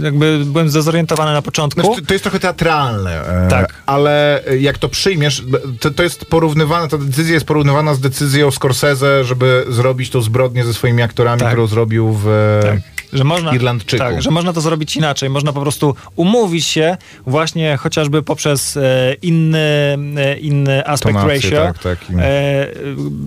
[0.03, 1.81] jakby byłem zdezorientowany na początku.
[1.81, 3.73] Znaczy, to- jest trochę teatralne, e, Tak.
[3.85, 5.43] ale jak to przyjmiesz,
[5.79, 10.65] to, to jest porównywane, ta decyzja jest porównywana z decyzją Scorsese, żeby zrobić tą zbrodnię
[10.65, 11.47] ze swoimi aktorami, Tak.
[11.49, 12.79] którą zrobił w Tak.
[13.13, 14.03] Że można, Irlandczyku.
[14.03, 15.29] tak, że można to zrobić inaczej.
[15.29, 21.73] Można po prostu umówić się właśnie chociażby poprzez e, inny, e, inny aspekt Tonację, ratio,
[21.83, 22.09] tak, tak.
[22.17, 22.71] e, e,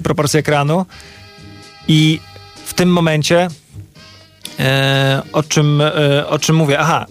[0.02, 0.86] proporcję ekranu.
[1.88, 2.20] I
[2.66, 3.48] w tym momencie
[4.60, 6.78] E, o, czym, e, o czym mówię?
[6.78, 7.06] Aha,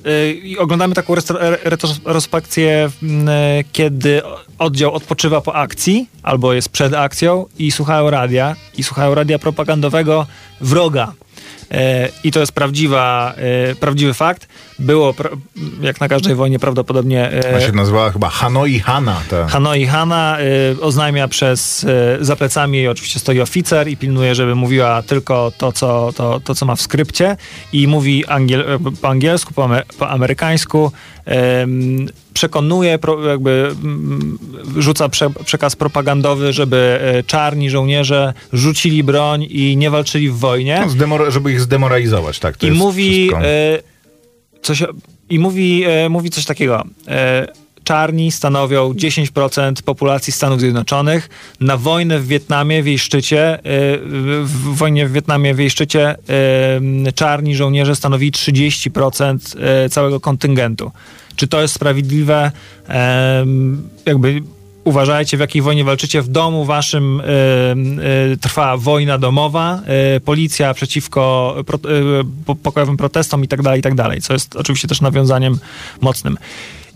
[0.56, 1.58] e, oglądamy taką re-
[2.04, 4.22] retrospekcję, m, e, kiedy
[4.60, 10.28] oddział odpoczywa po akcji albo jest przed akcją i słuchają radia i słuchają radia propagandowego
[10.62, 11.14] wroga.
[11.72, 13.34] E, I to jest prawdziwa,
[13.72, 14.48] e, prawdziwy fakt.
[14.80, 15.14] Było,
[15.82, 19.22] jak na każdej wojnie, prawdopodobnie e, Ona się nazywała chyba Hanoi Hana.
[19.30, 19.48] Ta.
[19.48, 21.86] Hanoi Hanna y, oznajmia przez,
[22.22, 26.56] za plecami jej oczywiście stoi oficer i pilnuje, żeby mówiła tylko to, co, to, to,
[26.56, 27.38] co ma w skrypcie
[27.74, 30.92] i mówi angiel, po angielsku, po, ame, po amerykańsku,
[32.38, 34.38] przekonuje, jakby mm,
[34.78, 40.86] rzuca prze, przekaz propagandowy, żeby e, czarni żołnierze rzucili broń i nie walczyli w wojnie.
[41.08, 42.58] No, żeby ich zdemoralizować, tak.
[42.58, 43.48] To I mówi, wszystko.
[43.48, 43.80] e,
[44.62, 44.84] coś,
[45.30, 46.84] I mówi, e, mówi coś takiego.
[47.08, 47.48] E,
[47.88, 51.30] czarni stanowią 10% populacji Stanów Zjednoczonych.
[51.60, 53.62] Na wojnę w Wietnamie w jej szczycie, y,
[54.44, 56.16] w wojnie w Wietnamie w jej szczycie
[57.08, 60.92] y, czarni żołnierze stanowili 30% y, całego kontyngentu.
[61.36, 62.52] Czy to jest sprawiedliwe?
[64.06, 64.42] Jakby
[64.84, 66.22] uważajcie, w jakiej wojnie walczycie.
[66.22, 67.22] W domu waszym
[68.42, 69.82] trwa wojna domowa,
[70.26, 71.56] policja przeciwko
[72.64, 75.60] pokojowym protestom i tak dalej, i tak dalej, co jest oczywiście też nawiązaniem
[76.02, 76.38] mocnym.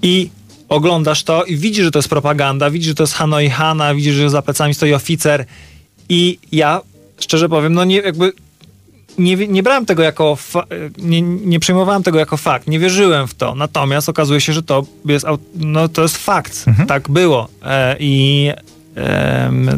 [0.02, 0.30] I
[0.72, 4.16] oglądasz to i widzisz, że to jest propaganda, widzisz, że to jest Hanoi Hana, widzisz,
[4.16, 5.46] że za plecami stoi oficer
[6.10, 6.82] i ja,
[7.20, 8.34] szczerze powiem, no nie, jakby
[9.18, 10.66] nie, nie brałem tego jako, fa-
[10.98, 13.56] nie, nie przyjmowałem tego jako fakt, nie wierzyłem w to.
[13.56, 16.66] Natomiast okazuje się, że to jest, no, to jest fakt.
[16.88, 17.48] Tak było.
[17.66, 18.52] E, I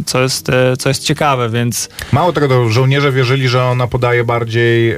[0.05, 4.23] co, jest, e, co jest ciekawe, więc Mało tego, to żołnierze wierzyli, że ona podaje
[4.23, 4.97] bardziej e,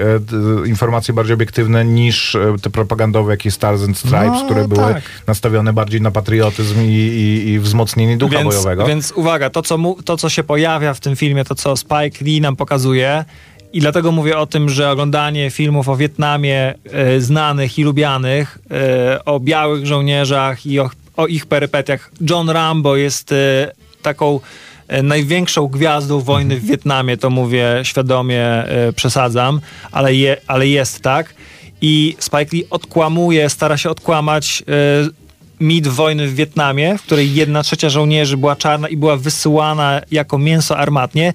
[0.66, 5.04] informacje bardziej obiektywne niż e, te propagandowe, jakieś Stars and Stripes, No, które były tak.
[5.28, 8.86] nastawione bardziej na patriotyzm i, i, i wzmocnienie ducha więc, bojowego.
[8.86, 12.26] Więc uwaga, to co, mu, to co się pojawia w tym filmie, to co Spike
[12.26, 13.26] Lee nam pokazuje
[13.74, 19.26] i dlatego mówię o tym, że oglądanie filmów o Wietnamie e, znanych i lubianych, e,
[19.26, 22.12] o białych żołnierzach i o, o ich perypetiach.
[22.30, 23.72] John Rambo jest e,
[24.06, 24.40] taką
[24.88, 31.02] e, największą gwiazdą wojny w Wietnamie, to mówię świadomie, e, przesadzam, ale, je, ale jest
[31.02, 31.34] tak.
[31.82, 35.26] I Spike Lee odkłamuje, stara się odkłamać e,
[35.60, 40.38] mit wojny w Wietnamie, w której jedna trzecia żołnierzy była czarna i była wysyłana jako
[40.38, 41.34] mięso armatnie.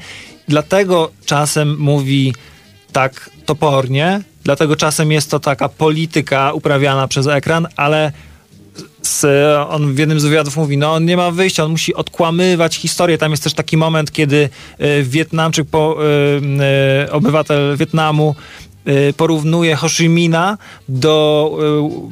[0.49, 2.35] Dlatego czasem mówi
[2.93, 8.13] tak topornie, dlatego czasem jest to taka polityka uprawiana przez ekran, ale
[9.03, 9.25] z,
[9.69, 13.19] on w jednym z wywiadów mówi, no on nie ma wyjścia, on musi odkłamywać historię.
[13.19, 14.49] Tam jest też taki moment, kiedy
[14.81, 15.97] y, Wietnamczyk, po,
[17.07, 18.35] y, obywatel Wietnamu
[19.17, 20.59] porównuje Ho Chi Mina
[20.89, 21.51] do,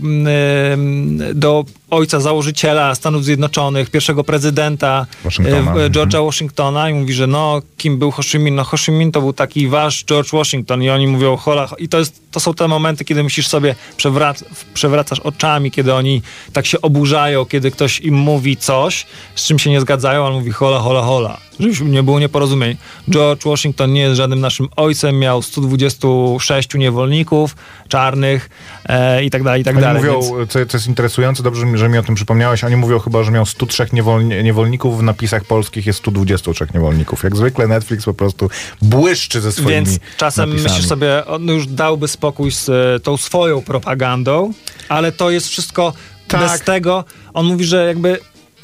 [0.01, 5.77] y, y, do ojca założyciela Stanów Zjednoczonych, pierwszego prezydenta Waszyngtona.
[5.77, 8.57] y, George'a Washingtona i mówi, że no, kim był Ho Chi Minh?
[8.57, 11.89] No Ho Chi Minh to był taki wasz George Washington i oni mówią hola, i
[11.89, 14.45] to, jest, to są te momenty, kiedy musisz sobie przewrac,
[14.75, 19.71] przewracasz oczami, kiedy oni tak się oburzają, kiedy ktoś im mówi coś, z czym się
[19.71, 21.48] nie zgadzają, a on mówi hola, hola, hola.
[21.61, 22.77] Żeby nie było nieporozumień.
[23.11, 27.57] George Washington nie jest żadnym naszym ojcem, miał 126 niewolników
[27.89, 28.51] czarnych
[28.89, 30.03] e, i tak dalej, i tak Oni dalej.
[30.03, 33.23] mówią, więc- co, co jest interesujące, dobrze, że mi o tym przypomniałeś, oni mówią chyba,
[33.23, 37.23] że miał 103 niewolni- niewolników, w napisach polskich jest 123 niewolników.
[37.25, 38.51] Jak zwykle Netflix po prostu
[38.83, 40.71] błyszczy ze swoimi Więc czasem napisami.
[40.73, 44.53] myślisz sobie, on już dałby spokój z e, tą swoją propagandą,
[44.89, 45.93] ale to jest wszystko
[46.29, 46.41] Tak.
[46.41, 47.05] bez tego.
[47.35, 48.19] On mówi, że jakby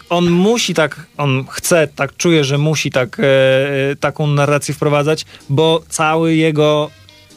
[0.09, 3.23] on musi tak, on chce, tak czuje, że musi tak, e,
[3.91, 6.91] e, taką narrację wprowadzać, bo cały jego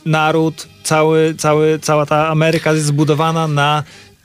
[0.06, 3.84] naród, cały, cały, cała ta Ameryka jest zbudowana na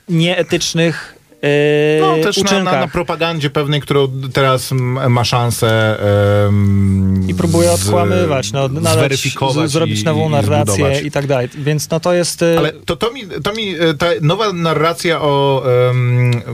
[0.09, 4.71] nieetycznych e, No, też na, na, na propagandzie pewnej, którą teraz
[5.09, 5.99] ma szansę
[7.29, 11.03] I próbuje odkłamywać, no, nadać, zweryfikować z, zrobić i- nową i narrację zbudować.
[11.03, 11.49] i tak dalej.
[11.59, 12.43] Więc no to jest...
[12.43, 15.63] e, Ale to, to, mi, to mi e, ta nowa narracja o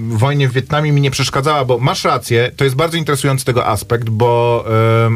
[0.00, 4.08] wojnie w Wietnamie mi nie przeszkadzała, bo masz rację, to jest bardzo interesujący tego aspekt,
[4.10, 4.64] bo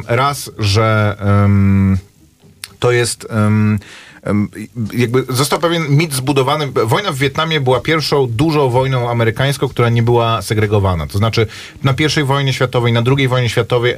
[0.07, 1.17] raz, że
[2.79, 3.27] to jest.
[4.95, 6.67] Jakby został pewien mit zbudowany.
[6.85, 11.07] Wojna w Wietnamie była pierwszą dużą wojną amerykańską, która nie była segregowana.
[11.07, 11.47] To znaczy
[11.83, 13.95] na pierwszej wojnie światowej, na drugiej wojnie światowej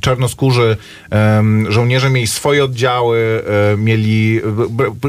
[0.00, 0.76] czarnoskórzy
[1.68, 4.40] żołnierze mieli swoje oddziały, e, mieli,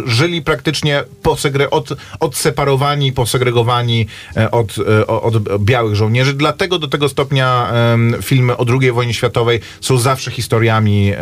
[0.05, 1.89] żyli praktycznie posegre, od,
[2.19, 6.33] odseparowani, posegregowani e, od, e, od białych żołnierzy.
[6.33, 7.73] Dlatego do tego stopnia
[8.21, 11.13] filmy o II wojnie światowej są zawsze historiami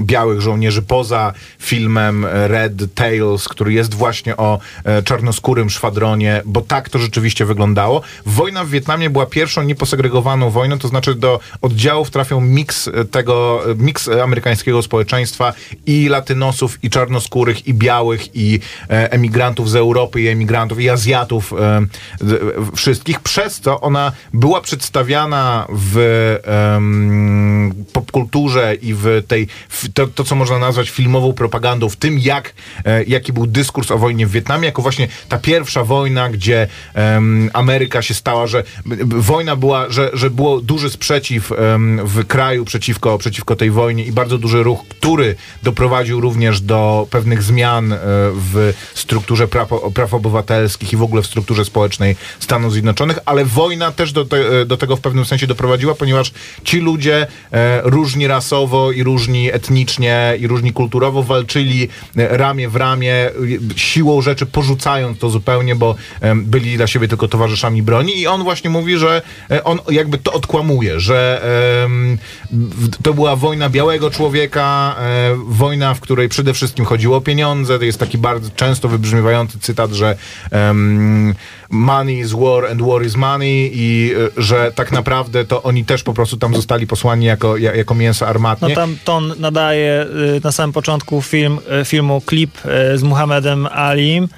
[0.00, 2.26] białych żołnierzy poza filmem
[2.60, 8.02] Red Tails, który jest właśnie o e, czarnoskórym szwadronie, bo tak to rzeczywiście wyglądało.
[8.26, 13.62] Wojna w Wietnamie była pierwszą nieposegregowaną wojną, to znaczy do oddziałów trafiał miks e, tego,
[13.70, 15.52] e, miks amerykańskiego społeczeństwa
[15.86, 21.52] i latynosów, i czarnoskórych, i białych, i emigrantów z Europy, i emigrantów, i Azjatów,
[22.74, 26.36] wszystkich, przez co ona była przedstawiana w
[27.92, 32.49] popkulturze i w tej, w to, to, co można nazwać filmową propagandą, w tym jak,
[32.84, 37.50] e, jaki był dyskurs o wojnie w Wietnamie, jako właśnie ta pierwsza wojna, gdzie em,
[37.52, 42.64] Ameryka się stała, że b- wojna była, że, że było duży sprzeciw em, w kraju
[42.64, 47.98] przeciwko, przeciwko tej wojnie i bardzo duży ruch, który doprowadził również do pewnych zmian e,
[48.34, 53.92] w strukturze praw, praw obywatelskich i w ogóle w strukturze społecznej Stanów Zjednoczonych, ale wojna
[53.92, 56.32] też do, te, do tego w pewnym sensie doprowadziła, ponieważ
[56.64, 62.76] ci ludzie e, różni rasowo i różni etnicznie i różni kulturowo walczyli e, ramię w
[62.76, 63.30] ramię,
[63.76, 65.94] siłą rzeczy porzucając to zupełnie, bo
[66.36, 70.32] byli dla siebie tylko towarzyszami broni i on właśnie mówi, że e, on jakby to
[70.32, 71.42] odkłamuje, że
[73.02, 77.78] to była wojna białego człowieka, e, wojna, w której przede wszystkim chodziło o pieniądze.
[77.78, 80.16] To jest taki bardzo często wybrzmiewający cytat, że
[81.70, 86.02] money is war and war is money i e, że tak naprawdę to oni też
[86.02, 88.68] po prostu tam zostali posłani jako, ja- jako mięso armatnie.
[88.68, 92.58] No tam ton nadaje y, na samym początku film, y, filmu klip
[92.94, 94.28] y, z Muhammedem Alim, y,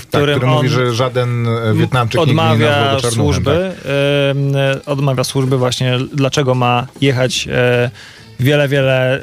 [0.00, 4.88] w tak, którym który on mówi, że żaden e, Wietnamczyk nie odmawia czarnuchem, służby, tak?
[4.88, 7.48] odmawia służby właśnie, dlaczego ma jechać
[8.40, 9.20] wiele, wiele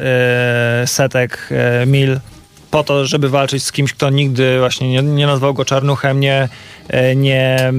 [0.86, 1.50] setek
[1.88, 2.20] mil
[2.72, 6.50] po to, żeby walczyć z kimś, kto nigdy właśnie nie, nie nazwał go czarnuchem, nie,
[7.16, 7.72] nie,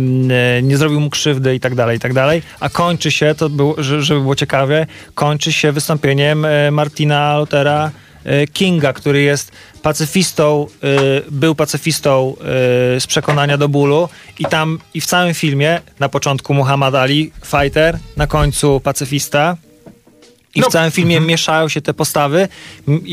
[0.63, 2.43] nie zrobił mu krzywdy i tak dalej, i tak dalej.
[2.61, 8.08] A kończy się, to było, że- żeby było ciekawie, kończy się wystąpieniem Martina Luthera y,
[8.53, 9.53] Kinga, który jest
[9.83, 10.67] pacyfistą,
[11.29, 12.37] y, był pacyfistą
[12.97, 14.09] y, z przekonania do bólu
[14.39, 19.57] i tam i w całym filmie na początku Muhammad Ali, fighter, na końcu pacyfista.
[20.55, 22.49] I w No, całym filmie mieszają się te postawy.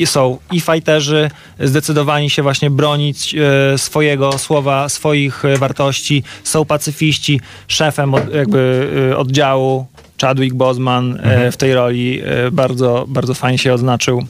[0.06, 6.24] Są i fajterzy zdecydowani się właśnie bronić e, swojego słowa, swoich e, wartości.
[6.44, 7.42] Są pacyfiści.
[7.68, 9.88] Szefem od, jakby e, oddziału
[10.22, 14.26] Chadwick Boseman e, w tej roli e, bardzo, bardzo fajnie się odznaczył.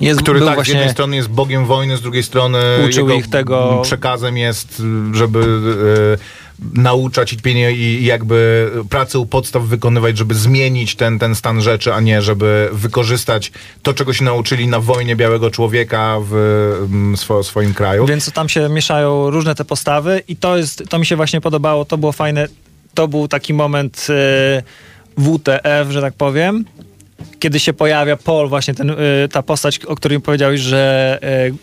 [0.00, 3.10] Jest, Który był tak, z właśnie jednej strony jest bogiem wojny, z drugiej strony Uczył
[3.10, 4.82] ich tego- przekazem jest,
[5.12, 6.44] żeby e,
[6.82, 7.38] nauczać i,
[7.72, 12.68] i jakby pracę u podstaw wykonywać, żeby zmienić ten, ten stan rzeczy, a nie żeby
[12.72, 16.34] wykorzystać to, czego się nauczyli na wojnie białego człowieka w
[16.90, 18.06] mm, swo, swoim kraju.
[18.06, 21.84] Więc tam się mieszają różne te postawy i to jest, to mi się właśnie podobało,
[21.84, 22.48] to było fajne,
[22.94, 24.62] to był taki moment e,
[25.18, 26.64] WTF, że tak powiem,
[27.38, 28.94] kiedy się pojawia Paul, właśnie ten, e,
[29.32, 31.18] ta postać, o której powiedziałeś, że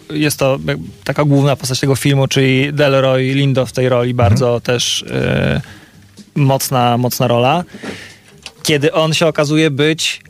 [0.10, 0.60] e, jest to
[1.04, 5.62] taka główna postać tego filmu, czyli Delroy Lindo w tej roli, bardzo też e,
[6.36, 7.64] mocna, mocna rola.
[8.64, 10.22] Kiedy on się okazuje być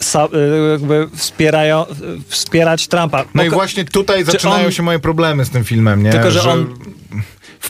[0.00, 0.28] sa,
[0.72, 1.84] jakby wspierają,
[2.28, 3.24] wspierać Trumpa.
[3.34, 6.10] No i właśnie tutaj Czy zaczynają on- się moje problemy z tym filmem, nie?
[6.10, 6.74] Tylko, że on-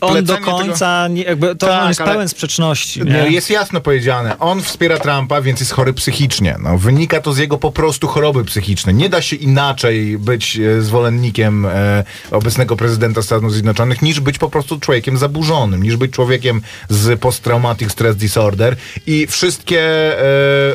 [0.01, 2.99] on do wplecenie tego- końca, nie, jakby, to Tak, on jest pełen sprzeczności.
[3.03, 3.29] Nie, Nie?
[3.29, 4.39] Jest jasno powiedziane.
[4.39, 6.55] On wspiera Trumpa, więc jest chory psychicznie.
[6.59, 8.95] No, wynika to z jego po prostu choroby psychicznej.
[8.95, 14.49] Nie da się inaczej być e, zwolennikiem e, obecnego prezydenta Stanów Zjednoczonych, niż być po
[14.49, 18.75] prostu człowiekiem zaburzonym, niż być człowiekiem z post-traumatic stress disorder
[19.07, 19.81] i wszystkie
[20.19, 20.25] e,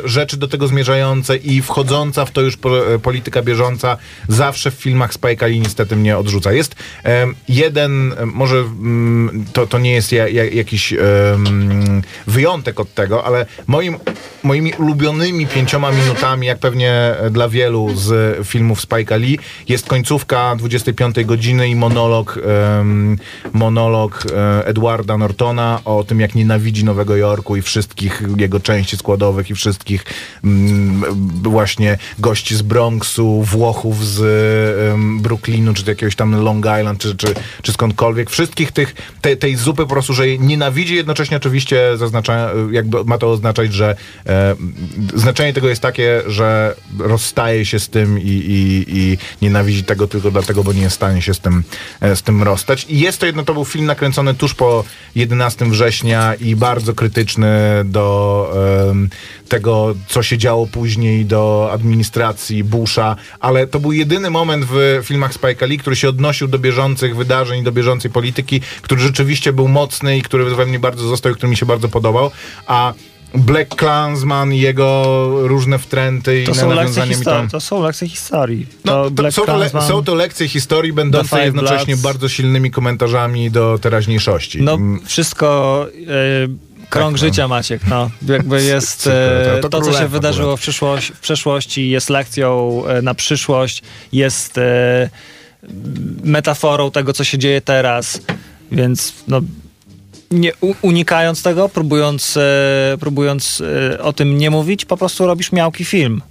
[0.05, 3.97] rzeczy do tego zmierzające i wchodząca w to już po, e, polityka bieżąca
[4.27, 6.51] zawsze w filmach Spike'a Lee niestety mnie odrzuca.
[6.51, 9.10] Jest e, jeden, e, może mm,
[9.53, 13.97] to, to nie jest ja, ja, jakiś em, wyjątek od tego, ale moim,
[14.43, 21.25] moimi ulubionymi pięcioma minutami, jak pewnie dla wielu z filmów Spike'a Lee, jest końcówka 25
[21.25, 22.39] godziny i monolog,
[22.79, 23.17] em,
[23.53, 29.49] monolog e, Edwarda Nortona o tym, jak nienawidzi Nowego Jorku i wszystkich jego części składowych
[29.49, 30.05] i wszystkich
[30.43, 31.03] mm,
[31.43, 34.21] właśnie gości z Bronxu, Włochów z
[35.21, 38.29] Brooklynu, czy jakiegoś tam Long Island, czy, czy, czy skądkolwiek.
[38.29, 43.17] Wszystkich tych, te, tej zupy po prostu, że jej nienawidzi, jednocześnie oczywiście zaznacza, jakby ma
[43.17, 43.95] to oznaczać, że
[44.27, 44.55] e,
[45.15, 50.31] znaczenie tego jest takie, że rozstaje się z tym i, i, i nienawidzi tego tylko
[50.31, 51.63] dlatego, bo nie jest w stanie się z tym,
[52.01, 52.85] e, z tym rozstać.
[52.89, 54.83] I jest to jedno, to był film nakręcony tuż po
[55.15, 58.53] 11 września i bardzo krytyczny do
[58.89, 59.09] em,
[59.49, 65.33] tego, co się działo później, do administracji Busha, ale to był jedyny moment w filmach
[65.33, 68.61] Spike'a Lee, który się odnosił do bieżących wydarzeń, do bieżącej polityki,
[68.91, 71.89] który rzeczywiście był mocny i który we mnie bardzo został i który mi się bardzo
[71.89, 72.31] podobał,
[72.67, 72.93] a
[73.35, 75.03] Black Klansman i jego
[75.47, 78.67] różne wtręty To i są, lekcje historii, to są lekcje historii.
[78.85, 82.01] No, to to Black są, to le, są to lekcje historii będące jednocześnie Bloods.
[82.01, 84.61] bardzo silnymi komentarzami do teraźniejszości.
[84.61, 85.87] No Mm, wszystko...
[86.07, 87.17] E, Krąg no.
[87.17, 88.09] życia, Maciek, no.
[88.27, 90.61] Jakby jest Super, e, to- to to, co się wydarzyło w,
[91.13, 93.81] w przeszłości, jest lekcją e, na przyszłość,
[94.13, 94.59] jest
[96.23, 98.21] metaforą tego, co się dzieje teraz,
[98.71, 99.41] więc no,
[100.31, 100.51] nie,
[100.81, 103.61] unikając tego, próbując, e, próbując
[103.95, 106.21] e, o tym nie mówić, po prostu robisz miałki film.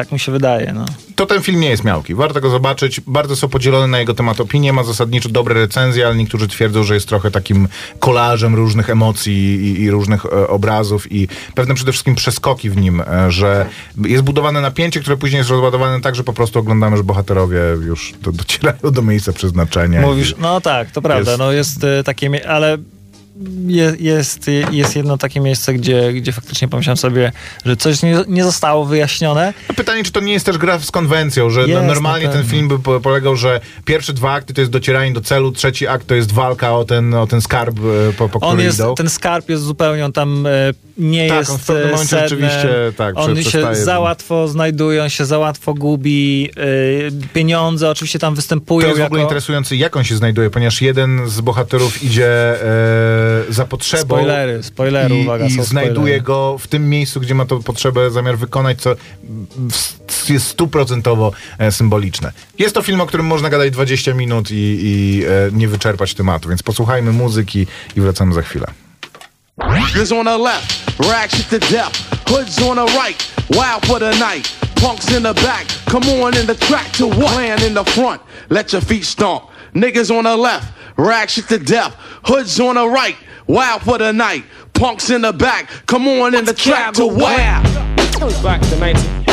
[0.00, 0.84] Tak mi się wydaje, no.
[1.14, 2.14] To ten film nie jest miałki.
[2.14, 3.00] Warto go zobaczyć.
[3.00, 4.72] Bardzo są podzielone na jego temat opinie.
[4.72, 9.80] Ma zasadniczo dobre recenzje, ale niektórzy twierdzą, że jest trochę takim kolażem różnych emocji i,
[9.82, 13.66] i różnych e, obrazów i pewne przede wszystkim przeskoki w nim, e, że
[14.04, 18.14] jest budowane napięcie, które później jest rozładowane tak, że po prostu oglądamy, że bohaterowie już
[18.22, 20.00] do, docierają do miejsca przeznaczenia.
[20.00, 22.78] Mówisz, no tak, to prawda, Jest- no jest e, takie, ale
[23.98, 27.32] jest, jest jedno takie miejsce, gdzie, gdzie faktycznie pomyślałem sobie,
[27.64, 29.54] że coś nie, nie zostało wyjaśnione.
[29.76, 32.68] Pytanie, czy to nie jest też gra z konwencją, że no, Jest, normalnie ten film
[32.68, 36.14] by po- polegał, że pierwsze dwa akty to jest docieranie do celu, trzeci akt to
[36.14, 38.94] jest walka o ten, o ten skarb, e, po, po On jest, idą.
[38.94, 40.50] ten skarb jest zupełnie, on tam e,
[40.98, 42.28] nie Tak, jest on w pewnym e, momencie sednem.
[42.28, 46.50] rzeczywiście, tak, On się przestaje za łatwo znajduje, on się za łatwo gubi.
[47.32, 49.28] pieniądze oczywiście tam występują To jest w ogóle jako...
[49.28, 55.18] interesujące, jak on się znajduje, ponieważ jeden z bohaterów idzie e, za potrzebą Spoilery, spoilery,
[55.18, 56.22] i, uwaga, i są znajduje spoilery.
[56.22, 58.94] go w tym miejscu, gdzie ma to potrzebę, zamiar wykonać, co
[60.28, 62.32] jest stuprocentowo e, symboliczne.
[62.58, 66.48] Jest to film, o którym można gadać 20 minut i, i e, nie wyczerpać tematu,
[66.48, 67.66] więc posłuchajmy muzyki
[67.96, 68.66] i wracamy za chwilę.
[69.68, 71.92] Niggas on the left, rag shit to death.
[72.28, 74.48] Hoods on the right, wild for the night.
[74.80, 77.32] Punks in the back, come on in the track to what?
[77.32, 79.42] Clan in the front, let your feet stomp.
[79.74, 80.64] Niggas on the left,
[81.00, 81.94] rag shit to death.
[82.26, 84.44] Hoods on the right, wild for the night.
[84.74, 87.36] Punks in the back, come on in the track to what?
[88.42, 89.29] Back to 19.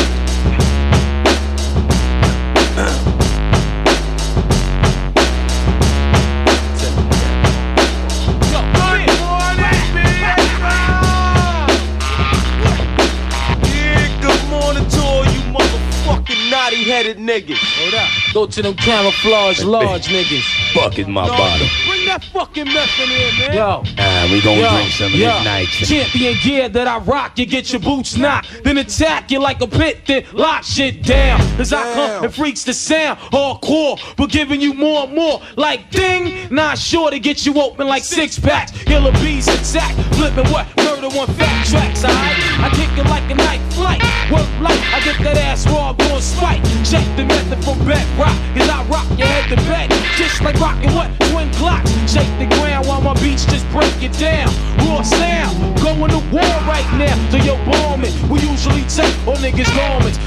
[17.07, 17.57] Headed niggas.
[17.79, 18.09] Hold up.
[18.33, 20.73] Go to them camouflage large niggas.
[20.73, 21.67] Fucking my bottle.
[21.87, 23.55] Bring that fucking mess in here, man.
[23.55, 23.83] Yo.
[23.97, 25.33] Ah, we gonna Yo, drink some of yo.
[25.33, 25.67] this night.
[25.67, 28.63] Champion gear that I rock, you get your boots knocked.
[28.63, 31.39] Then attack you like a pit, then lock shit down.
[31.59, 35.41] As I come and freaks the sound, hardcore, but giving you more and more.
[35.55, 38.71] Like ding, not sure to get you open like six packs.
[38.83, 40.67] Killer bees attack, flipping what?
[40.77, 42.35] Murder one fat tracks, alright?
[42.59, 44.01] I kick it like a night flight.
[44.31, 46.61] Work like I get that ass raw, going spike.
[46.97, 49.91] Check the method from bedrock, cause I rock your head to bed.
[50.17, 51.11] Just like rocking what?
[51.29, 51.91] Twin clocks.
[52.09, 54.49] Shake the ground while my beats just break it down.
[54.79, 57.13] Raw sound, going to war right now.
[57.29, 58.13] So you're bombing.
[58.29, 60.17] We usually take all niggas' garments.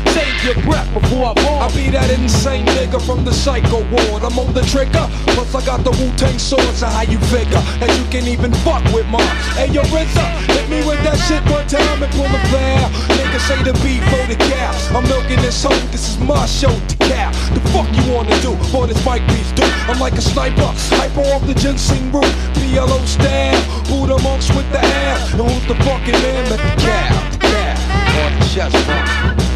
[0.40, 1.60] Your breath before I bomb.
[1.60, 4.24] I be that insane nigga from the psycho ward.
[4.24, 5.04] I'm on the trigger,
[5.36, 6.64] plus I got the Wu Tang sword.
[6.80, 9.28] So how you figure that you can even fuck with mine?
[9.52, 12.88] Hey, yo, RZA, hit me with that shit one time and pull the flare.
[13.20, 14.72] Niggas say the beat for the cow.
[14.96, 15.76] I'm milking this hoe.
[15.92, 17.28] This is my show to cow.
[17.52, 18.56] The fuck you wanna do?
[18.72, 19.68] Boy, this mic beats do.
[19.92, 22.32] I'm like a sniper, hyper off the ginseng root.
[22.56, 23.60] PLO style,
[23.92, 25.36] Buddha monks with the ass.
[25.36, 27.12] And who's the fucking man at the cow?
[27.28, 29.49] The cow on the chest.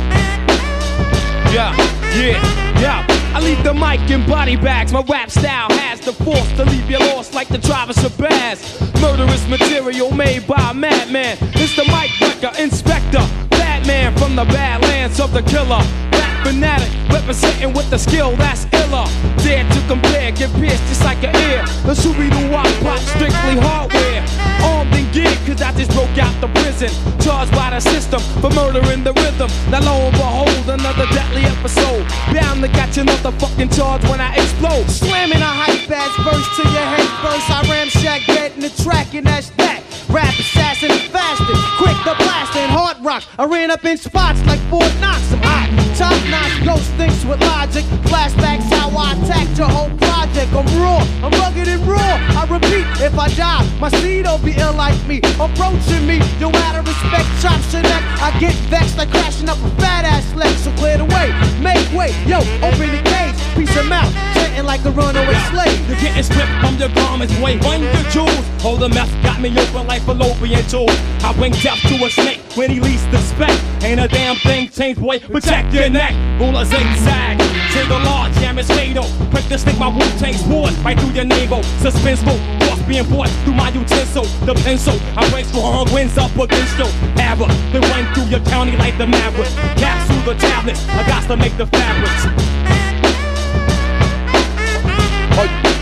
[1.54, 1.72] Yeah,
[2.16, 3.06] yeah, yeah.
[3.32, 4.92] I leave the mic in body bags.
[4.92, 9.00] My rap style has the force to leave you lost like the driver Shabazz.
[9.00, 11.38] Murderous material made by a madman.
[11.54, 12.10] It's the mic
[12.58, 15.78] inspector, Batman from the badlands of the killer.
[16.10, 19.06] Rap fanatic, representing with the skill that's iller.
[19.38, 21.62] Dare to compare, get pierced just like an ear.
[21.86, 24.43] The Scooby Doo Wop Pop, strictly hardware.
[24.62, 26.90] Armed and geared, cause I just broke out the prison.
[27.20, 29.50] Charged by the system for murdering the rhythm.
[29.70, 32.04] Now lo and behold, another deadly episode.
[32.32, 34.88] Bound to catch another fucking charge when I explode.
[34.90, 37.46] Slamming a hype ass verse to your head first.
[37.50, 39.83] I ramshack dead in the track and that's that.
[40.08, 43.22] Rap assassin fasting, quick the blasting, hard rock.
[43.38, 45.32] I ran up in spots like Fort Knox.
[45.32, 47.84] I'm hot, top notch, ghost thinks with logic.
[48.06, 50.52] Flashbacks how I attacked your whole project.
[50.52, 52.14] I'm raw, I'm rugged and raw.
[52.38, 55.18] I repeat, if I die, my seed'll be ill like me.
[55.40, 58.02] Approaching me, no matter respect, chops your neck.
[58.20, 60.62] I get vexed like crashing up a fat ass flex.
[60.62, 64.12] So clear the way, make way, yo, open the cage, piece of mouth,
[64.54, 65.88] chanting like a runaway slave.
[65.88, 68.44] You're getting stripped from your garments, way under jewels.
[68.62, 70.90] Hold the meth, got me open like fallopian tube.
[71.22, 73.60] I bring death to a snake when he least expect.
[73.82, 75.18] Ain't a damn thing changed, boy.
[75.18, 76.12] Protect your neck.
[76.40, 77.38] Rule a zigzag.
[77.72, 79.04] Trigger large, jam is fatal.
[79.30, 81.60] Quick to stick my Wu Tang sword right through your navel.
[81.82, 84.24] Suspenseful, force being brought through my utensil.
[84.46, 86.86] The pencil, I break strong winds up against you.
[87.18, 89.50] Arrow, then run through your county like the maverick.
[89.76, 92.83] Capsule the tablets, I got to make the fabrics.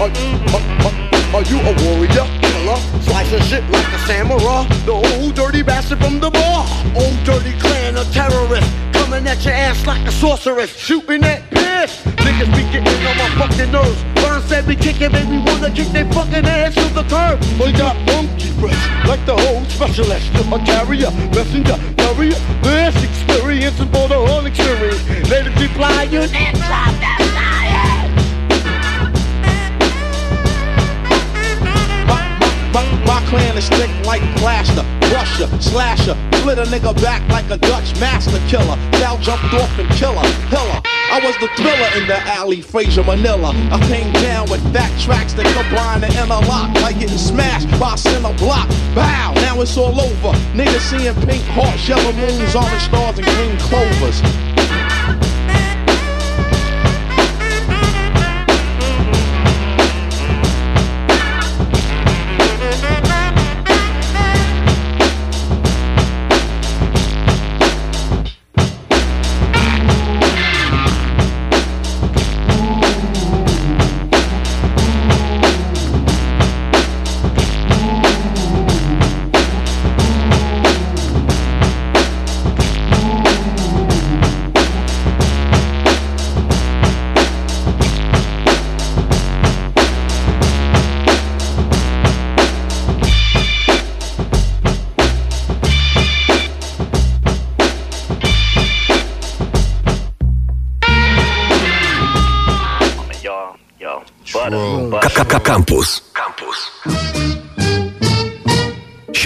[0.00, 4.66] Are, you a warrior, killer, slicing shit like a samurai?
[4.84, 6.66] The old dirty bastard from the bar.
[6.96, 12.02] Old dirty clan of terrorists coming at your ass like a sorceress, shooting that piss.
[12.24, 14.02] Niggas be getting on my fucking nerves.
[14.16, 17.40] Burn said we kicking, baby, wanna kick their fucking ass to the curb.
[17.60, 20.28] We got monkey breath, like the whole specialist.
[20.34, 22.38] A carrier, messenger, carrier.
[22.62, 25.02] This experience is for the whole experience.
[25.72, 27.31] Flying and drop that
[32.72, 37.58] My, my clan is thick like plaster, rusher, slasher, split a nigga back like a
[37.58, 38.76] Dutch master killer.
[38.98, 40.80] Now jumped off and killer, pillar.
[41.12, 43.52] I was the thriller in the alley, Fraser Manila.
[43.70, 48.32] I came down with fat tracks that combine the interlock like getting smashed by center
[48.38, 48.68] block.
[48.94, 50.32] Bow, now it's all over.
[50.56, 54.22] Niggas seeing pink hearts, yellow moons, orange stars, and green clovers.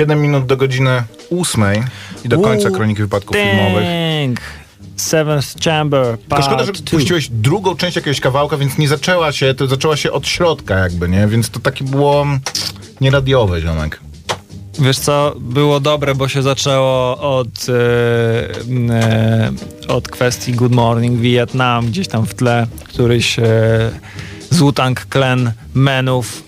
[0.07, 1.63] 7 minut do godziny 8
[2.25, 3.85] i do końca kroniki wypadków filmowych.
[4.97, 6.97] Seventh Chamber, Tylko szkoda, że part two.
[6.97, 11.09] puściłeś drugą część jakiegoś kawałka, więc nie zaczęła się, to zaczęła się od środka jakby,
[11.09, 11.27] nie?
[11.27, 12.27] Więc to takie było
[13.01, 14.01] nieradiowe, ziomek.
[14.79, 19.53] Wiesz co, było dobre, bo się zaczęło od, e, e,
[19.89, 23.43] od kwestii Good Morning Vietnam, gdzieś tam w tle któryś e,
[24.51, 26.46] z Wu-Tang Clan menów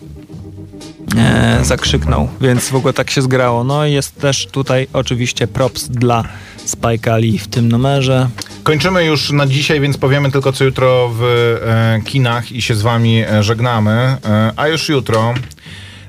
[1.17, 3.65] e, zakrzyknął, więc w ogóle tak się zgrało.
[3.65, 6.25] No i jest też tutaj oczywiście props dla
[6.65, 8.29] Spike Lee w tym numerze.
[8.63, 12.83] Kończymy już na dzisiaj, więc powiemy tylko co jutro w e, kinach i się z
[12.83, 13.91] wami e, żegnamy.
[13.91, 15.35] E, a już jutro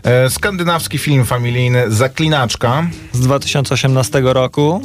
[0.04, 2.88] e, skandynawski film familijny Zaklinaczka.
[3.12, 4.82] Z 2018 roku.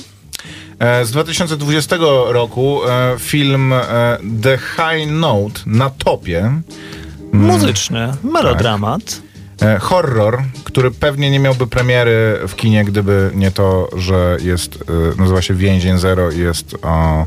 [0.79, 1.97] E, z 2020
[2.27, 3.75] roku e, film
[4.43, 6.39] The High Note na topie.
[6.39, 6.63] Mm,
[7.33, 9.03] Muzyczny, melodramat.
[9.03, 9.34] E,
[9.81, 14.85] horror, który pewnie nie miałby premiery w kinie, gdyby nie to, że jest,
[15.17, 17.25] e, nazywa się Więzień Zero i jest o...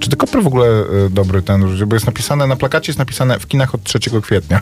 [0.00, 3.46] Czy tylko w ogóle e, dobry ten, bo jest napisane, na plakacie jest napisane w
[3.46, 4.60] kinach od 3 kwietnia.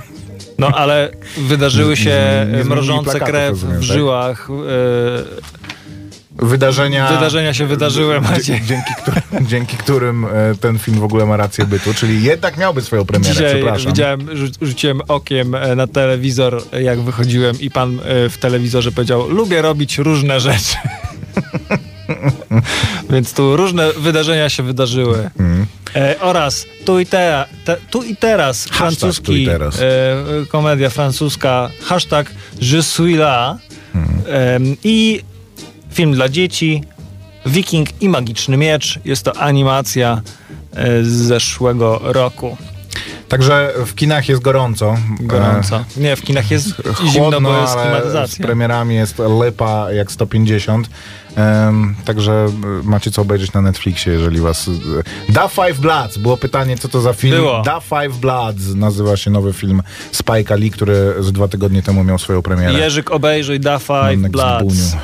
[0.59, 4.49] No ale wydarzyły się Nie mrożące krew rozumiem, w tak?
[6.39, 7.11] Wydarzenia...
[7.11, 8.61] e, Wydarzenia się wydarzyły, Maciej.
[8.66, 10.28] Dzięki, którym, dzięki którym e,
[10.61, 13.93] ten film w ogóle ma rację bytu, czyli jednak miałby swoją premierę, Dzisiaj przepraszam.
[13.93, 18.93] widziałem, rzu- rzuciłem okiem e, na telewizor, e, jak wychodziłem i pan e, w telewizorze
[18.93, 20.76] powiedział, lubię robić różne rzeczy.
[23.11, 25.30] Więc tu różne wydarzenia się wydarzyły.
[25.97, 29.80] E, oraz tu i, te, te, tu i teraz francuski, tu i teraz.
[29.80, 32.30] E, e, komedia francuska, hashtag
[32.61, 33.59] Je suis là
[34.28, 35.22] Em, i
[35.97, 36.82] film dla dzieci,
[37.47, 38.99] Wiking i Magiczny Miecz.
[39.05, 40.20] Jest to animacja
[40.72, 42.57] e, z zeszłego roku.
[43.28, 44.97] Także w kinach jest gorąco.
[45.20, 45.84] Gorąco.
[45.97, 48.47] Nie, w kinach jest Chłodno, zimno, bo jest ale z klimatyzacja.
[48.47, 50.90] premierami jest lipa jak 150.
[51.36, 52.47] Em, także
[52.80, 54.70] y, macie co obejrzeć na Netflixie, jeżeli was...
[55.28, 56.18] Da Five Bloods.
[56.18, 57.36] Było pytanie, co to za film.
[57.36, 57.62] Było.
[57.62, 59.82] Da Five Bloods nazywa się nowy film
[60.12, 62.72] Spike'a Lee, który z dwa tygodnie temu miał swoją premierę.
[62.72, 64.97] Jerzyk obejrzyj Da Five Bloods.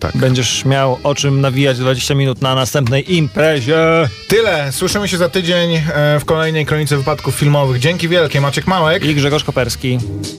[0.00, 0.16] Tak.
[0.16, 4.08] Będziesz miał o czym nawijać 20 minut na następnej imprezie.
[4.28, 4.72] Tyle.
[4.72, 7.78] Słyszymy się za tydzień e, w kolejnej kronice wypadków filmowych.
[7.80, 8.40] Dzięki wielkie.
[8.40, 9.04] Maciek Małek.
[9.04, 9.98] I Grzegorz Koperski.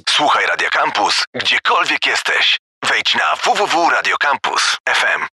[0.10, 2.58] Słuchaj Radio Campus, gdziekolwiek jesteś.
[2.90, 5.22] Wejdź na www.radiocampus.fm.